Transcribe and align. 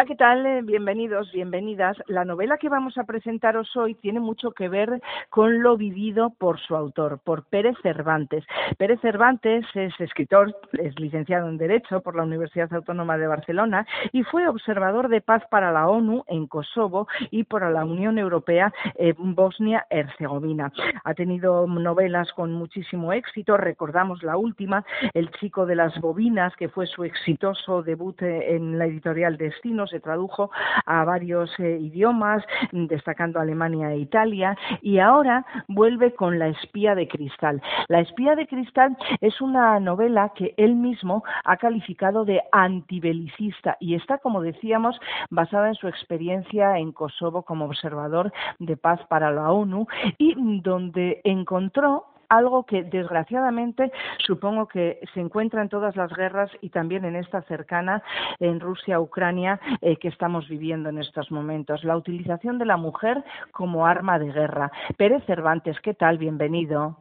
Hola, 0.00 0.06
¿qué 0.06 0.16
tal? 0.16 0.46
Eh, 0.46 0.62
bienvenidos, 0.62 1.30
bienvenidas. 1.30 1.94
La 2.06 2.24
novela 2.24 2.56
que 2.56 2.70
vamos 2.70 2.96
a 2.96 3.04
presentaros 3.04 3.76
hoy 3.76 3.94
tiene 3.96 4.18
mucho 4.18 4.52
que 4.52 4.70
ver 4.70 5.02
con 5.28 5.62
lo 5.62 5.76
vivido 5.76 6.30
por 6.38 6.58
su 6.58 6.74
autor, 6.74 7.20
por 7.22 7.44
Pérez 7.44 7.76
Cervantes. 7.82 8.42
Pérez 8.78 8.98
Cervantes 9.02 9.66
es 9.74 9.92
escritor, 10.00 10.56
es 10.72 10.98
licenciado 10.98 11.50
en 11.50 11.58
Derecho 11.58 12.00
por 12.00 12.16
la 12.16 12.22
Universidad 12.22 12.72
Autónoma 12.72 13.18
de 13.18 13.26
Barcelona 13.26 13.86
y 14.10 14.22
fue 14.22 14.48
observador 14.48 15.10
de 15.10 15.20
paz 15.20 15.42
para 15.50 15.70
la 15.70 15.86
ONU 15.86 16.24
en 16.28 16.46
Kosovo 16.46 17.06
y 17.30 17.44
por 17.44 17.70
la 17.70 17.84
Unión 17.84 18.16
Europea 18.16 18.72
en 18.94 19.34
Bosnia-Herzegovina. 19.34 20.72
Ha 21.04 21.12
tenido 21.12 21.66
novelas 21.66 22.32
con 22.32 22.54
muchísimo 22.54 23.12
éxito, 23.12 23.58
recordamos 23.58 24.22
la 24.22 24.38
última, 24.38 24.82
El 25.12 25.30
chico 25.32 25.66
de 25.66 25.76
las 25.76 26.00
bobinas, 26.00 26.56
que 26.56 26.70
fue 26.70 26.86
su 26.86 27.04
exitoso 27.04 27.82
debut 27.82 28.22
en 28.22 28.78
la 28.78 28.86
editorial 28.86 29.36
Destino 29.36 29.89
se 29.90 30.00
tradujo 30.00 30.50
a 30.86 31.04
varios 31.04 31.50
eh, 31.58 31.78
idiomas, 31.80 32.42
destacando 32.72 33.40
Alemania 33.40 33.92
e 33.92 33.98
Italia, 33.98 34.56
y 34.82 34.98
ahora 34.98 35.44
vuelve 35.68 36.14
con 36.14 36.38
La 36.38 36.48
espía 36.48 36.94
de 36.94 37.08
cristal. 37.08 37.62
La 37.88 38.00
espía 38.00 38.34
de 38.34 38.46
cristal 38.46 38.96
es 39.20 39.40
una 39.40 39.78
novela 39.80 40.32
que 40.34 40.54
él 40.56 40.74
mismo 40.74 41.22
ha 41.44 41.56
calificado 41.56 42.24
de 42.24 42.42
antibelicista 42.52 43.76
y 43.80 43.94
está, 43.94 44.18
como 44.18 44.40
decíamos, 44.40 44.98
basada 45.30 45.68
en 45.68 45.74
su 45.74 45.88
experiencia 45.88 46.78
en 46.78 46.92
Kosovo 46.92 47.42
como 47.42 47.64
observador 47.64 48.32
de 48.58 48.76
paz 48.76 49.00
para 49.08 49.30
la 49.30 49.50
ONU 49.52 49.86
y 50.18 50.60
donde 50.60 51.20
encontró 51.24 52.09
algo 52.30 52.64
que 52.64 52.84
desgraciadamente 52.84 53.92
supongo 54.18 54.66
que 54.68 55.00
se 55.12 55.20
encuentra 55.20 55.60
en 55.60 55.68
todas 55.68 55.96
las 55.96 56.10
guerras 56.14 56.50
y 56.62 56.70
también 56.70 57.04
en 57.04 57.16
esta 57.16 57.42
cercana 57.42 58.02
en 58.38 58.60
Rusia-Ucrania 58.60 59.60
eh, 59.82 59.96
que 59.96 60.08
estamos 60.08 60.48
viviendo 60.48 60.88
en 60.88 60.98
estos 60.98 61.30
momentos, 61.30 61.84
la 61.84 61.96
utilización 61.96 62.58
de 62.58 62.64
la 62.64 62.76
mujer 62.76 63.22
como 63.52 63.84
arma 63.84 64.18
de 64.18 64.32
guerra. 64.32 64.70
Pérez 64.96 65.22
Cervantes, 65.26 65.78
¿qué 65.80 65.92
tal? 65.92 66.18
Bienvenido. 66.18 66.96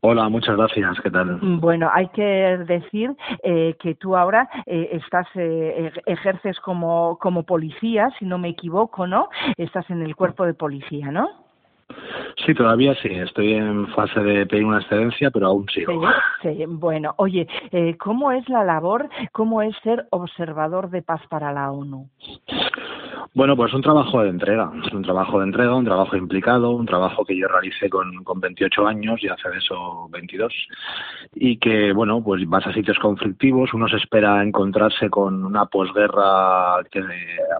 Hola, 0.00 0.28
muchas 0.28 0.56
gracias. 0.56 1.00
¿Qué 1.02 1.10
tal? 1.10 1.38
Bueno, 1.40 1.88
hay 1.92 2.08
que 2.08 2.22
decir 2.66 3.16
eh, 3.42 3.76
que 3.80 3.94
tú 3.94 4.16
ahora 4.16 4.48
eh, 4.66 4.90
estás 4.92 5.26
ejerces 5.34 6.58
como 6.60 7.16
como 7.20 7.44
policía, 7.44 8.10
si 8.18 8.24
no 8.24 8.38
me 8.38 8.48
equivoco, 8.48 9.06
¿no? 9.06 9.28
Estás 9.56 9.88
en 9.90 10.02
el 10.02 10.16
cuerpo 10.16 10.44
de 10.44 10.54
policía, 10.54 11.10
¿no? 11.10 11.47
Sí, 12.44 12.54
todavía 12.54 12.94
sí. 13.02 13.08
Estoy 13.10 13.54
en 13.54 13.88
fase 13.88 14.20
de 14.20 14.46
pedir 14.46 14.64
una 14.64 14.80
excedencia, 14.80 15.30
pero 15.30 15.46
aún 15.46 15.66
sigo. 15.68 16.02
Sí, 16.42 16.54
sí. 16.56 16.64
Bueno, 16.66 17.14
oye, 17.16 17.46
eh, 17.72 17.96
¿cómo 17.98 18.32
es 18.32 18.48
la 18.48 18.64
labor, 18.64 19.08
cómo 19.32 19.62
es 19.62 19.74
ser 19.82 20.06
observador 20.10 20.90
de 20.90 21.02
paz 21.02 21.20
para 21.28 21.52
la 21.52 21.70
ONU? 21.70 22.08
Bueno, 23.34 23.56
pues 23.56 23.72
un 23.74 23.82
trabajo 23.82 24.22
de 24.22 24.30
entrega, 24.30 24.70
un 24.70 25.02
trabajo 25.02 25.38
de 25.38 25.46
entrega, 25.46 25.74
un 25.74 25.84
trabajo 25.84 26.16
implicado, 26.16 26.70
un 26.70 26.86
trabajo 26.86 27.24
que 27.24 27.36
yo 27.36 27.46
realicé 27.46 27.88
con, 27.88 28.24
con 28.24 28.40
28 28.40 28.86
años 28.86 29.22
y 29.22 29.28
hace 29.28 29.50
de 29.50 29.58
eso 29.58 30.08
22. 30.10 30.52
Y 31.34 31.58
que, 31.58 31.92
bueno, 31.92 32.22
pues 32.22 32.48
vas 32.48 32.66
a 32.66 32.72
sitios 32.72 32.98
conflictivos, 32.98 33.74
uno 33.74 33.86
se 33.88 33.96
espera 33.96 34.42
encontrarse 34.42 35.10
con 35.10 35.44
una 35.44 35.66
posguerra 35.66 36.82
que, 36.90 37.02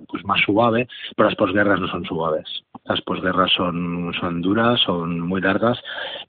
pues 0.08 0.24
más 0.24 0.40
suave, 0.40 0.88
pero 1.14 1.28
las 1.28 1.36
posguerras 1.36 1.80
no 1.80 1.88
son 1.88 2.04
suaves. 2.04 2.64
Las 2.84 3.02
posguerras 3.02 3.52
son, 3.52 4.12
son 4.18 4.40
duras, 4.40 4.80
son 4.80 5.20
muy 5.20 5.42
largas 5.42 5.78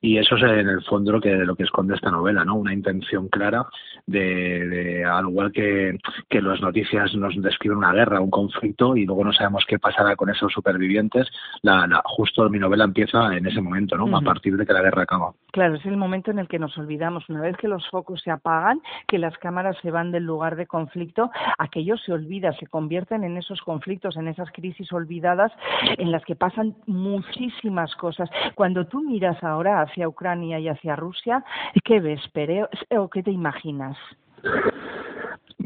y 0.02 0.18
eso 0.18 0.36
es 0.36 0.44
en 0.44 0.68
el 0.68 0.84
fondo 0.84 1.14
lo 1.14 1.22
que, 1.22 1.34
lo 1.36 1.56
que 1.56 1.64
esconde 1.64 1.96
esta 1.96 2.12
novela, 2.12 2.44
¿no? 2.44 2.56
Una 2.56 2.74
intención 2.74 3.30
clara 3.30 3.66
de, 4.10 4.68
de 4.68 5.06
al 5.06 5.30
igual 5.30 5.52
que, 5.52 5.98
que 6.30 6.42
las 6.42 6.62
noticias 6.62 7.14
nos 7.16 7.40
describen 7.42 7.78
una 7.78 7.94
guerra, 7.94 8.22
un 8.22 8.30
conflicto 8.30 8.96
y 8.96 9.06
luego 9.06 9.24
no 9.24 9.34
sabemos 9.34 9.66
qué 9.68 9.80
pasará 9.80 10.16
con 10.16 10.30
esos 10.30 10.52
supervivientes, 10.52 11.28
la, 11.62 11.88
la, 11.88 12.02
justo 12.06 12.50
mi 12.50 12.60
novela 12.60 12.84
empieza 12.84 13.36
en 13.36 13.46
ese 13.46 13.62
momento, 13.62 13.98
¿no? 13.98 14.18
A 14.18 14.22
partir 14.22 14.58
de 14.58 14.66
que 14.66 14.74
la 14.74 14.82
guerra 14.82 15.04
acaba. 15.04 15.32
Claro, 15.52 15.76
es 15.76 15.86
el 15.86 15.98
momento 15.98 16.32
en 16.32 16.40
el 16.40 16.48
que 16.48 16.60
nos 16.60 16.78
olvidamos, 16.78 17.28
una 17.30 17.42
vez 17.42 17.58
que 17.58 17.68
los 17.68 17.88
focos 17.90 18.22
se 18.22 18.32
apagan, 18.32 18.82
que 19.08 19.18
las 19.18 19.38
cámaras 19.38 19.78
se 19.82 19.92
van 19.92 20.12
del 20.12 20.24
lugar 20.24 20.56
de 20.56 20.68
conflicto, 20.68 21.32
aquello 21.58 21.98
se 21.98 22.14
olvida, 22.14 22.54
se 22.54 22.68
convierten 22.68 23.24
en 23.24 23.38
esos 23.38 23.62
conflictos, 23.62 24.18
en 24.18 24.28
esas 24.28 24.52
crisis 24.52 24.92
olvidadas 24.92 25.52
en 25.98 26.12
las 26.12 26.24
que 26.26 26.36
pasan 26.36 26.76
muchísimas 26.86 27.96
cosas. 27.96 28.30
Cuando 28.56 28.86
tú 28.86 29.02
miras 29.02 29.44
ahora 29.44 29.82
hacia 29.82 30.08
Ucrania 30.08 30.60
y 30.60 30.68
hacia 30.68 30.96
Rusia, 30.96 31.44
¿qué 31.84 32.00
ves, 32.00 32.22
Pere? 32.34 32.66
¿O 32.98 33.10
qué 33.10 33.24
te 33.24 33.32
imaginas? 33.32 33.98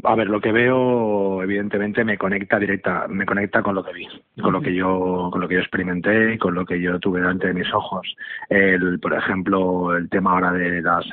A 0.06 0.14
ver, 0.14 0.28
lo 0.28 0.40
que 0.40 0.52
veo, 0.52 1.42
evidentemente, 1.42 2.04
me 2.04 2.18
conecta 2.18 2.58
directa, 2.58 3.06
me 3.08 3.24
conecta 3.24 3.62
con 3.62 3.74
lo 3.74 3.82
que 3.82 3.92
vi, 3.92 4.06
con 4.40 4.52
lo 4.52 4.60
que 4.60 4.74
yo, 4.74 5.30
con 5.32 5.40
lo 5.40 5.48
que 5.48 5.54
yo 5.54 5.60
experimenté 5.60 6.34
y 6.34 6.38
con 6.38 6.54
lo 6.54 6.66
que 6.66 6.80
yo 6.80 6.98
tuve 7.00 7.20
delante 7.20 7.46
de 7.46 7.54
mis 7.54 7.72
ojos. 7.72 8.14
El, 8.50 9.00
por 9.00 9.14
ejemplo, 9.14 9.96
el 9.96 10.10
tema 10.10 10.32
ahora 10.32 10.52
de 10.52 10.82
las, 10.82 11.06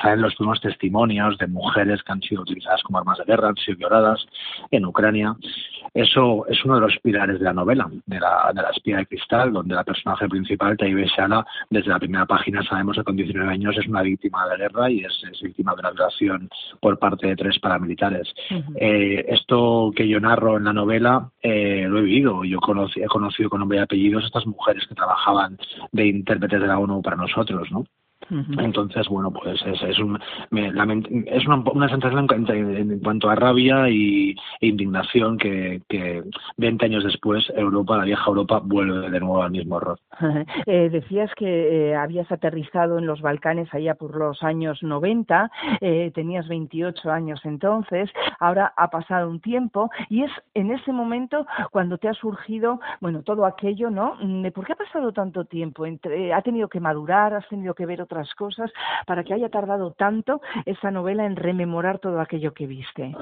salen 0.00 0.22
los 0.22 0.36
primeros 0.36 0.60
testimonios 0.60 1.36
de 1.38 1.48
mujeres 1.48 2.02
que 2.04 2.12
han 2.12 2.22
sido 2.22 2.42
utilizadas 2.42 2.82
como 2.84 2.98
armas 2.98 3.18
de 3.18 3.24
guerra, 3.24 3.48
han 3.48 3.56
sido 3.56 3.78
violadas 3.78 4.24
en 4.70 4.84
Ucrania. 4.84 5.34
Eso 5.94 6.46
es 6.48 6.64
uno 6.64 6.76
de 6.76 6.80
los 6.82 6.98
pilares 7.02 7.38
de 7.38 7.44
la 7.44 7.52
novela, 7.52 7.88
de 8.06 8.20
la, 8.20 8.50
de 8.54 8.62
la 8.62 8.70
espía 8.70 8.98
de 8.98 9.06
cristal, 9.06 9.52
donde 9.52 9.74
la 9.74 9.84
personaje 9.84 10.28
principal, 10.28 10.76
Taibé 10.76 11.06
Shala, 11.06 11.46
desde 11.70 11.90
la 11.90 11.98
primera 11.98 12.26
página 12.26 12.62
sabemos 12.62 12.96
que 12.96 13.04
con 13.04 13.16
19 13.16 13.50
años 13.50 13.76
es 13.76 13.86
una 13.86 14.02
víctima 14.02 14.44
de 14.44 14.50
la 14.50 14.56
guerra 14.56 14.90
y 14.90 15.00
es, 15.00 15.12
es 15.30 15.40
víctima 15.40 15.74
de 15.74 15.80
una 15.80 15.90
violación 15.90 16.48
por 16.80 16.98
parte 16.98 17.28
de 17.28 17.36
tres 17.36 17.58
paramilitares 17.58 18.34
eh, 18.76 19.24
esto 19.28 19.92
que 19.94 20.08
yo 20.08 20.20
narro 20.20 20.56
en 20.56 20.64
la 20.64 20.72
novela 20.72 21.30
eh, 21.42 21.86
lo 21.88 21.98
he 21.98 22.02
vivido. 22.02 22.44
Yo 22.44 22.58
he 22.96 23.06
conocido 23.06 23.50
con 23.50 23.60
nombre 23.60 23.78
y 23.78 23.80
apellidos 23.80 24.24
a 24.24 24.26
estas 24.26 24.46
mujeres 24.46 24.86
que 24.86 24.94
trabajaban 24.94 25.58
de 25.92 26.06
intérpretes 26.06 26.60
de 26.60 26.66
la 26.66 26.78
ONU 26.78 27.02
para 27.02 27.16
nosotros, 27.16 27.70
¿no? 27.70 27.84
Entonces, 28.30 29.08
bueno, 29.08 29.32
pues 29.32 29.60
es, 29.64 29.82
es, 29.82 29.98
un, 29.98 30.18
es 30.50 31.46
una, 31.46 31.62
una, 31.72 31.88
sensación 31.88 32.26
en, 32.30 32.98
cuanto 33.00 33.30
a 33.30 33.34
rabia 33.34 33.88
y, 33.88 34.34
e 34.60 34.66
indignación 34.66 35.38
que, 35.38 35.80
que 35.88 36.22
20 36.58 36.84
años 36.84 37.04
después 37.04 37.50
Europa, 37.56 37.96
la 37.96 38.04
vieja 38.04 38.24
Europa, 38.26 38.60
vuelve 38.62 39.08
de 39.08 39.20
nuevo 39.20 39.42
al 39.42 39.50
mismo 39.50 39.76
horror. 39.76 39.98
Eh, 40.66 40.90
decías 40.90 41.30
que 41.34 41.90
eh, 41.90 41.96
habías 41.96 42.30
aterrizado 42.30 42.98
en 42.98 43.06
los 43.06 43.20
Balcanes 43.22 43.72
allá 43.72 43.94
por 43.94 44.16
los 44.16 44.42
años 44.42 44.82
90, 44.82 45.50
eh, 45.80 46.10
tenías 46.14 46.46
28 46.48 47.10
años 47.10 47.40
entonces, 47.44 48.10
ahora 48.38 48.72
ha 48.76 48.90
pasado 48.90 49.30
un 49.30 49.40
tiempo 49.40 49.90
y 50.08 50.24
es 50.24 50.30
en 50.54 50.70
ese 50.70 50.92
momento 50.92 51.46
cuando 51.70 51.98
te 51.98 52.08
ha 52.08 52.14
surgido, 52.14 52.80
bueno, 53.00 53.22
todo 53.22 53.46
aquello, 53.46 53.90
¿no? 53.90 54.16
Mm, 54.20 54.48
¿Por 54.50 54.66
qué 54.66 54.72
ha 54.72 54.76
pasado 54.76 55.12
tanto 55.12 55.44
tiempo? 55.44 55.86
Entre, 55.86 56.32
¿Ha 56.32 56.42
tenido 56.42 56.68
que 56.68 56.80
madurar? 56.80 57.34
¿Has 57.34 57.48
tenido 57.48 57.74
que 57.74 57.86
ver 57.86 58.02
otras 58.08 58.34
cosas 58.34 58.72
para 59.06 59.22
que 59.22 59.34
haya 59.34 59.50
tardado 59.50 59.92
tanto 59.92 60.40
esa 60.64 60.90
novela 60.90 61.26
en 61.26 61.36
rememorar 61.36 61.98
todo 61.98 62.20
aquello 62.20 62.54
que 62.54 62.66
viste? 62.66 63.14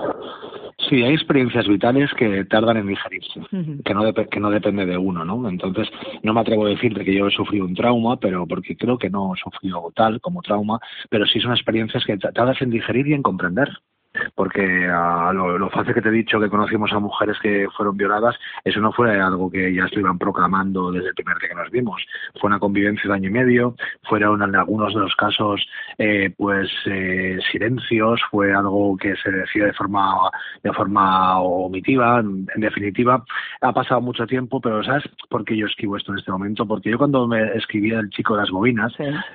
Sí, 0.89 1.03
hay 1.03 1.15
experiencias 1.15 1.67
vitales 1.67 2.13
que 2.15 2.45
tardan 2.45 2.77
en 2.77 2.87
digerirse, 2.87 3.41
que, 3.85 3.95
no 3.95 4.15
que 4.15 4.41
no 4.41 4.51
depende 4.51 4.87
de 4.87 4.97
uno, 4.97 5.25
¿no? 5.25 5.49
Entonces, 5.49 5.89
no 6.23 6.33
me 6.33 6.41
atrevo 6.41 6.67
a 6.67 6.71
decir 6.71 6.95
de 6.95 7.05
que 7.05 7.15
yo 7.15 7.27
he 7.27 7.31
sufrido 7.31 7.65
un 7.65 7.75
trauma, 7.75 8.17
pero 8.19 8.47
porque 8.47 8.77
creo 8.77 8.97
que 8.97 9.11
no 9.11 9.35
he 9.35 9.39
sufrido 9.39 9.91
tal 9.97 10.21
como 10.21 10.43
trauma, 10.43 10.79
pero 11.11 11.27
sí 11.27 11.41
son 11.41 11.53
experiencias 11.53 12.05
que 12.05 12.17
tardas 12.17 12.63
en 12.63 12.71
digerir 12.71 13.09
y 13.09 13.15
en 13.15 13.23
comprender 13.23 13.71
porque 14.35 14.89
a 14.89 15.33
lo, 15.33 15.69
fácil 15.71 15.95
que 15.95 16.03
te 16.03 16.09
he 16.09 16.13
dicho 16.13 16.41
que 16.41 16.49
conocimos 16.49 16.93
a 16.93 16.99
mujeres 16.99 17.37
que 17.43 17.69
fueron 17.77 17.97
violadas, 17.97 18.37
eso 18.65 18.81
no 18.81 18.93
fue 18.93 19.21
algo 19.21 19.51
que 19.51 19.73
ya 19.75 19.89
se 19.89 20.01
iban 20.01 20.19
proclamando 20.19 20.91
desde 20.91 21.09
el 21.09 21.15
primer 21.15 21.39
día 21.39 21.49
que 21.51 21.55
nos 21.55 21.71
vimos. 21.71 22.03
Fue 22.41 22.49
una 22.49 22.59
convivencia 22.59 23.09
de 23.09 23.15
año 23.17 23.29
y 23.29 23.33
medio, 23.33 23.75
fueron 24.09 24.43
en 24.43 24.55
algunos 24.57 24.95
de 24.95 25.01
los 25.01 25.15
casos 25.17 25.67
eh, 25.99 26.33
pues 26.37 26.71
eh, 26.87 27.39
silencios, 27.51 28.21
fue 28.31 28.55
algo 28.55 28.97
que 28.97 29.15
se 29.17 29.31
decía 29.31 29.67
de 29.67 29.73
forma 29.73 30.31
de 30.63 30.73
forma 30.73 31.41
omitiva, 31.41 32.21
en, 32.21 32.47
definitiva. 32.57 33.25
Ha 33.61 33.73
pasado 33.73 34.01
mucho 34.01 34.27
tiempo, 34.27 34.61
pero 34.61 34.83
¿sabes 34.83 35.05
por 35.29 35.45
qué 35.45 35.57
yo 35.57 35.67
escribo 35.67 35.97
esto 35.97 36.13
en 36.13 36.19
este 36.19 36.33
momento? 36.33 36.67
Porque 36.67 36.91
yo 36.91 36.99
cuando 36.99 37.27
me 37.27 37.57
escribía 37.57 38.01
El 38.01 38.11
chico 38.11 38.35
de 38.35 38.41
las 38.41 38.51
bobinas, 38.51 38.93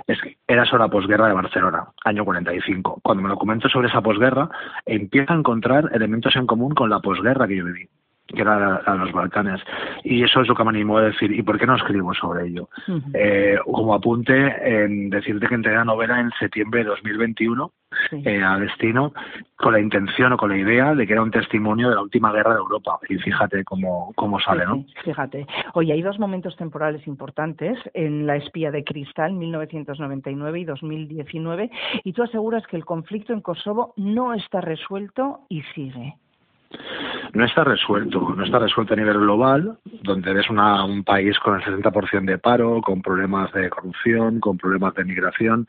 es 0.08 0.22
que 0.22 0.38
era 0.48 0.66
sobre 0.66 0.84
la 0.84 0.90
posguerra 0.90 1.28
de 1.28 1.34
Barcelona, 1.34 1.88
año 2.06 2.26
45. 2.26 3.00
Cuando 3.04 3.24
me 3.24 3.30
lo 3.30 3.38
comento 3.38 3.70
sobre 3.70 3.88
esa 3.88 4.02
posguerra, 4.02 4.50
empieza 4.86 5.34
a 5.34 5.38
encontrar 5.38 5.90
elementos 5.94 6.36
en 6.36 6.48
común 6.48 6.74
con 6.74 6.90
la 6.90 7.00
posguerra 7.00 7.48
que 7.48 7.58
yo 7.58 7.66
viví 7.66 7.88
que 8.28 8.42
era 8.42 8.78
a 8.78 8.96
los 8.96 9.12
Balcanes. 9.12 9.62
Y 10.04 10.24
eso 10.24 10.42
es 10.42 10.48
lo 10.48 10.56
que 10.56 10.64
me 10.64 10.70
animó 10.70 10.98
a 10.98 11.04
decir, 11.04 11.32
¿y 11.32 11.42
por 11.42 11.60
qué 11.60 11.66
no 11.66 11.76
escribo 11.76 12.14
sobre 12.14 12.48
ello? 12.48 12.70
eh, 13.14 13.58
como 13.66 13.94
apunte, 13.94 14.34
en 14.84 15.10
decirte 15.10 15.48
que 15.48 15.56
entré 15.56 15.76
la 15.76 15.86
novela 15.86 16.20
en 16.20 16.32
septiembre 16.40 16.84
de 16.84 16.90
2021 16.92 17.72
eh, 18.12 18.42
a 18.44 18.58
destino 18.58 19.14
con 19.56 19.74
la 19.74 19.80
intención 19.80 20.34
o 20.34 20.38
con 20.38 20.50
la 20.50 20.58
idea 20.58 20.96
de 20.96 21.06
que 21.06 21.14
era 21.14 21.22
un 21.22 21.32
testimonio 21.32 21.90
de 21.90 21.96
la 21.96 22.02
última 22.02 22.32
guerra 22.32 22.54
de 22.54 22.60
Europa. 22.60 23.00
Y 23.10 23.18
fíjate 23.18 23.64
cómo, 23.64 24.12
cómo 24.16 24.40
sale, 24.40 24.66
¿no? 24.66 24.86
fíjate. 25.04 25.46
Oye, 25.74 25.94
hay 25.94 26.02
dos 26.02 26.20
momentos 26.20 26.56
temporales 26.56 27.06
importantes 27.08 27.78
en 27.94 28.26
La 28.26 28.36
espía 28.36 28.72
de 28.72 28.84
cristal, 28.84 29.34
1999 29.34 30.60
y 30.60 30.66
2019, 30.66 31.72
y 32.04 32.14
tú 32.14 32.24
aseguras 32.24 32.66
que 32.68 32.78
el 32.78 32.86
conflicto 32.86 33.34
en 33.34 33.42
Kosovo 33.42 33.94
no 33.98 34.34
está 34.34 34.62
resuelto 34.62 35.42
y 35.50 35.62
sigue 35.76 36.16
no 37.34 37.46
está 37.46 37.64
resuelto, 37.64 38.34
no 38.36 38.44
está 38.44 38.60
resuelto 38.60 38.94
a 38.94 38.98
nivel 38.98 39.20
global, 39.20 39.78
donde 40.04 40.34
ves 40.34 40.50
una, 40.50 40.84
un 40.84 41.04
país 41.04 41.38
con 41.40 41.56
el 41.56 41.62
60% 41.62 42.26
de 42.26 42.38
paro, 42.38 42.82
con 42.82 43.02
problemas 43.02 43.52
de 43.54 43.70
corrupción, 43.70 44.40
con 44.40 44.58
problemas 44.58 44.94
de 44.96 45.06
migración 45.06 45.68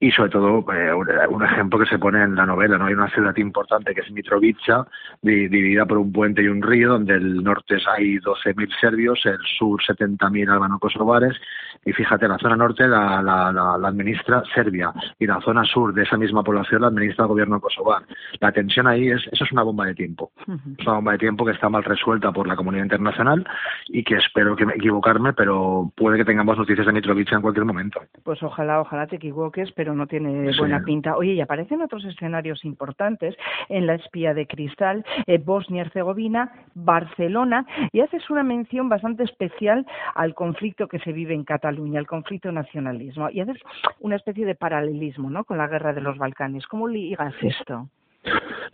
y 0.00 0.10
sobre 0.12 0.30
todo 0.30 0.64
eh, 0.72 0.94
un 1.28 1.44
ejemplo 1.44 1.78
que 1.78 1.86
se 1.86 1.98
pone 1.98 2.22
en 2.22 2.34
la 2.34 2.46
novela, 2.46 2.78
no 2.78 2.86
hay 2.86 2.94
una 2.94 3.10
ciudad 3.10 3.36
importante 3.36 3.94
que 3.94 4.02
es 4.02 4.10
Mitrovica, 4.10 4.86
dividida 5.22 5.86
por 5.86 5.98
un 5.98 6.12
puente 6.12 6.42
y 6.42 6.48
un 6.48 6.62
río, 6.62 6.90
donde 6.90 7.14
el 7.14 7.42
norte 7.42 7.78
hay 7.96 8.18
12.000 8.18 8.80
serbios, 8.80 9.20
el 9.24 9.38
sur 9.58 9.80
70.000 9.82 10.50
albano-kosovares 10.50 11.36
y 11.84 11.92
fíjate, 11.92 12.28
la 12.28 12.38
zona 12.38 12.56
norte 12.56 12.86
la, 12.86 13.22
la, 13.22 13.52
la, 13.52 13.88
administra 13.88 14.42
Serbia 14.54 14.92
y 15.18 15.26
la 15.26 15.40
zona 15.40 15.64
sur 15.64 15.94
de 15.94 16.02
esa 16.02 16.16
misma 16.16 16.42
población 16.42 16.82
la 16.82 16.88
administra 16.88 17.24
el 17.24 17.28
gobierno 17.28 17.60
kosovar. 17.60 18.02
La 18.40 18.52
tensión 18.52 18.86
ahí 18.86 19.08
es, 19.08 19.22
eso 19.32 19.44
es 19.44 19.52
una 19.52 19.62
bomba 19.62 19.86
de 19.86 19.94
tiempo. 19.94 20.32
Es 20.78 20.86
una 20.86 20.97
bomba 20.98 21.12
de 21.12 21.18
tiempo 21.18 21.44
que 21.44 21.52
está 21.52 21.68
mal 21.68 21.84
resuelta 21.84 22.32
por 22.32 22.46
la 22.48 22.56
comunidad 22.56 22.84
internacional 22.84 23.46
y 23.88 24.02
que 24.02 24.16
espero 24.16 24.56
que 24.56 24.66
me 24.66 24.74
equivocarme, 24.74 25.32
pero 25.32 25.90
puede 25.96 26.18
que 26.18 26.24
tengamos 26.24 26.58
noticias 26.58 26.86
de 26.86 26.92
Mitrovica 26.92 27.36
en 27.36 27.42
cualquier 27.42 27.64
momento. 27.64 28.00
Pues 28.24 28.42
ojalá, 28.42 28.80
ojalá 28.80 29.06
te 29.06 29.16
equivoques, 29.16 29.70
pero 29.72 29.94
no 29.94 30.06
tiene 30.06 30.50
buena 30.58 30.80
pinta. 30.80 31.16
Oye, 31.16 31.34
y 31.34 31.40
aparecen 31.40 31.82
otros 31.82 32.04
escenarios 32.04 32.64
importantes 32.64 33.36
en 33.68 33.86
la 33.86 33.94
espía 33.94 34.34
de 34.34 34.46
cristal, 34.46 35.04
eh, 35.26 35.38
Bosnia-Herzegovina, 35.38 36.52
Barcelona, 36.74 37.66
y 37.92 38.00
haces 38.00 38.28
una 38.30 38.42
mención 38.42 38.88
bastante 38.88 39.22
especial 39.22 39.86
al 40.14 40.34
conflicto 40.34 40.88
que 40.88 40.98
se 40.98 41.12
vive 41.12 41.34
en 41.34 41.44
Cataluña, 41.44 42.00
al 42.00 42.06
conflicto 42.06 42.50
nacionalismo, 42.50 43.30
y 43.30 43.40
haces 43.40 43.58
una 44.00 44.16
especie 44.16 44.46
de 44.46 44.54
paralelismo 44.54 45.30
¿no? 45.30 45.44
con 45.44 45.58
la 45.58 45.68
guerra 45.68 45.92
de 45.92 46.00
los 46.00 46.18
Balcanes. 46.18 46.66
¿Cómo 46.66 46.88
ligas 46.88 47.34
esto? 47.40 47.88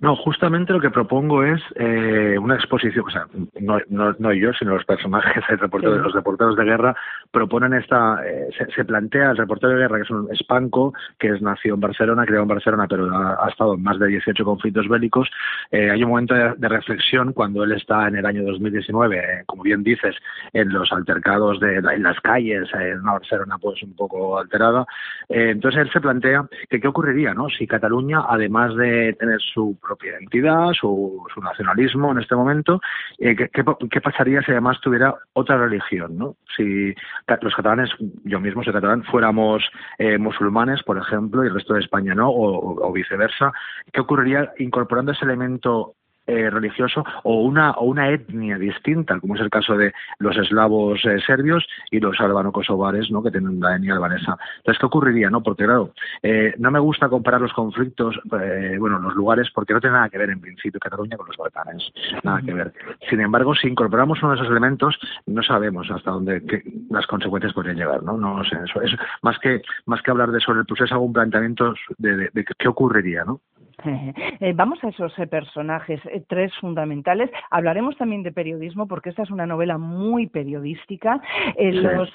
No, 0.00 0.16
justamente 0.16 0.72
lo 0.72 0.80
que 0.80 0.90
propongo 0.90 1.44
es 1.44 1.60
eh, 1.76 2.36
una 2.40 2.56
exposición, 2.56 3.04
o 3.06 3.10
sea, 3.10 3.26
no, 3.60 3.78
no, 3.88 4.14
no, 4.18 4.32
yo, 4.32 4.52
sino 4.52 4.74
los 4.74 4.84
personajes, 4.84 5.44
el 5.48 5.58
reportero, 5.58 5.98
los 5.98 6.12
reporteros 6.12 6.56
de 6.56 6.64
guerra, 6.64 6.96
proponen 7.30 7.74
esta, 7.74 8.20
eh, 8.26 8.48
se, 8.74 8.84
plantea 8.84 9.30
el 9.30 9.36
reportero 9.36 9.72
de 9.72 9.80
guerra, 9.80 9.96
que 9.96 10.02
es 10.02 10.10
un 10.10 10.28
espanco, 10.32 10.92
que 11.18 11.28
es 11.28 11.42
nació 11.42 11.74
en 11.74 11.80
Barcelona, 11.80 12.26
creado 12.26 12.42
en 12.42 12.48
Barcelona, 12.48 12.86
pero 12.88 13.08
ha, 13.14 13.48
estado 13.48 13.74
en 13.74 13.82
más 13.82 13.98
de 13.98 14.08
18 14.08 14.44
conflictos 14.44 14.88
bélicos. 14.88 15.28
Eh, 15.70 15.90
hay 15.90 16.02
un 16.02 16.10
momento 16.10 16.34
de, 16.34 16.68
reflexión 16.68 17.32
cuando 17.32 17.62
él 17.62 17.72
está 17.72 18.08
en 18.08 18.16
el 18.16 18.26
año 18.26 18.42
2019, 18.42 19.44
como 19.46 19.62
bien 19.62 19.84
dices, 19.84 20.16
en 20.52 20.72
los 20.72 20.90
altercados 20.92 21.60
de 21.60 21.76
en 21.76 22.02
las 22.02 22.18
calles, 22.20 22.68
en 22.74 23.00
una 23.00 23.12
Barcelona 23.12 23.58
pues 23.58 23.82
un 23.82 23.94
poco 23.94 24.38
alterada. 24.38 24.86
entonces 25.28 25.82
él 25.82 25.90
se 25.92 26.00
plantea 26.00 26.46
que 26.68 26.80
qué 26.80 26.88
ocurriría, 26.88 27.32
¿no? 27.34 27.48
Si 27.48 27.66
Cataluña, 27.66 28.24
además 28.28 28.74
de 28.74 29.12
tener 29.14 29.40
su 29.40 29.78
propia 29.86 30.12
identidad, 30.12 30.72
su, 30.72 31.24
su 31.32 31.40
nacionalismo 31.40 32.12
en 32.12 32.18
este 32.18 32.34
momento. 32.34 32.80
Eh, 33.18 33.36
¿qué, 33.36 33.50
qué, 33.90 34.00
pasaría 34.00 34.42
si 34.42 34.52
además 34.52 34.80
tuviera 34.80 35.14
otra 35.34 35.58
religión? 35.58 36.16
¿no? 36.18 36.36
Si 36.56 36.94
los 37.40 37.54
catalanes, 37.54 37.90
yo 38.24 38.40
mismo 38.40 38.64
soy 38.64 38.72
catalán, 38.72 39.04
fuéramos 39.04 39.62
eh, 39.98 40.18
musulmanes, 40.18 40.82
por 40.82 40.98
ejemplo, 40.98 41.44
y 41.44 41.48
el 41.48 41.54
resto 41.54 41.74
de 41.74 41.80
España 41.80 42.14
no, 42.14 42.30
o, 42.30 42.88
o 42.88 42.92
viceversa, 42.92 43.52
¿qué 43.92 44.00
ocurriría 44.00 44.52
incorporando 44.58 45.12
ese 45.12 45.24
elemento 45.24 45.94
eh, 46.26 46.48
religioso 46.48 47.04
o 47.22 47.42
una, 47.42 47.72
o 47.72 47.84
una 47.84 48.10
etnia 48.10 48.56
distinta, 48.58 49.20
como 49.20 49.34
es 49.34 49.40
el 49.42 49.50
caso 49.50 49.76
de 49.76 49.92
los 50.18 50.36
eslavos 50.36 51.04
eh, 51.04 51.18
serbios 51.26 51.66
y 51.90 52.00
los 52.00 52.18
albano-kosovares, 52.18 53.10
¿no? 53.10 53.22
que 53.22 53.30
tienen 53.30 53.60
la 53.60 53.76
etnia 53.76 53.94
albanesa. 53.94 54.38
Entonces, 54.58 54.78
¿qué 54.80 54.86
ocurriría? 54.86 55.28
no 55.28 55.42
Porque, 55.42 55.64
claro, 55.64 55.92
eh, 56.22 56.54
no 56.58 56.70
me 56.70 56.78
gusta 56.78 57.08
comparar 57.08 57.40
los 57.40 57.52
conflictos, 57.52 58.18
bueno, 58.24 58.98
los 58.98 59.14
lugares, 59.14 59.50
porque 59.54 59.74
no 59.74 59.80
tiene 59.80 59.96
nada 59.96 60.08
que 60.08 60.18
ver 60.18 60.30
en 60.30 60.40
principio 60.40 60.80
Cataluña 60.80 61.16
con 61.16 61.26
los 61.26 61.36
Balcanes, 61.36 61.92
nada 62.22 62.40
que 62.40 62.54
ver. 62.54 62.72
Sin 63.10 63.20
embargo, 63.20 63.54
si 63.54 63.68
incorporamos 63.68 64.22
uno 64.22 64.32
de 64.32 64.36
esos 64.36 64.50
elementos, 64.50 64.98
no 65.26 65.42
sabemos 65.42 65.90
hasta 65.90 66.10
dónde 66.10 66.42
las 66.90 67.06
consecuencias 67.06 67.52
podrían 67.52 67.76
llegar, 67.76 68.02
¿no? 68.02 68.16
No 68.16 68.42
sé, 68.44 68.56
eso, 68.64 68.80
es 68.80 68.92
más 69.22 69.38
que 69.38 69.62
más 69.86 70.00
que 70.02 70.10
hablar 70.10 70.30
de 70.30 70.40
sobre 70.40 70.60
el 70.60 70.66
proceso, 70.66 70.94
hago 70.94 71.04
un 71.04 71.12
planteamiento 71.12 71.74
de, 71.98 72.16
de, 72.16 72.30
de 72.32 72.44
qué 72.58 72.68
ocurriría, 72.68 73.24
¿no? 73.24 73.40
Eh, 74.40 74.52
vamos 74.54 74.82
a 74.82 74.88
esos 74.88 75.16
eh, 75.18 75.26
personajes, 75.26 76.00
eh, 76.06 76.22
tres 76.26 76.52
fundamentales. 76.60 77.30
Hablaremos 77.50 77.96
también 77.96 78.22
de 78.22 78.32
periodismo 78.32 78.86
porque 78.86 79.10
esta 79.10 79.22
es 79.22 79.30
una 79.30 79.46
novela 79.46 79.78
muy 79.78 80.26
periodística. 80.26 81.20
los, 81.56 82.10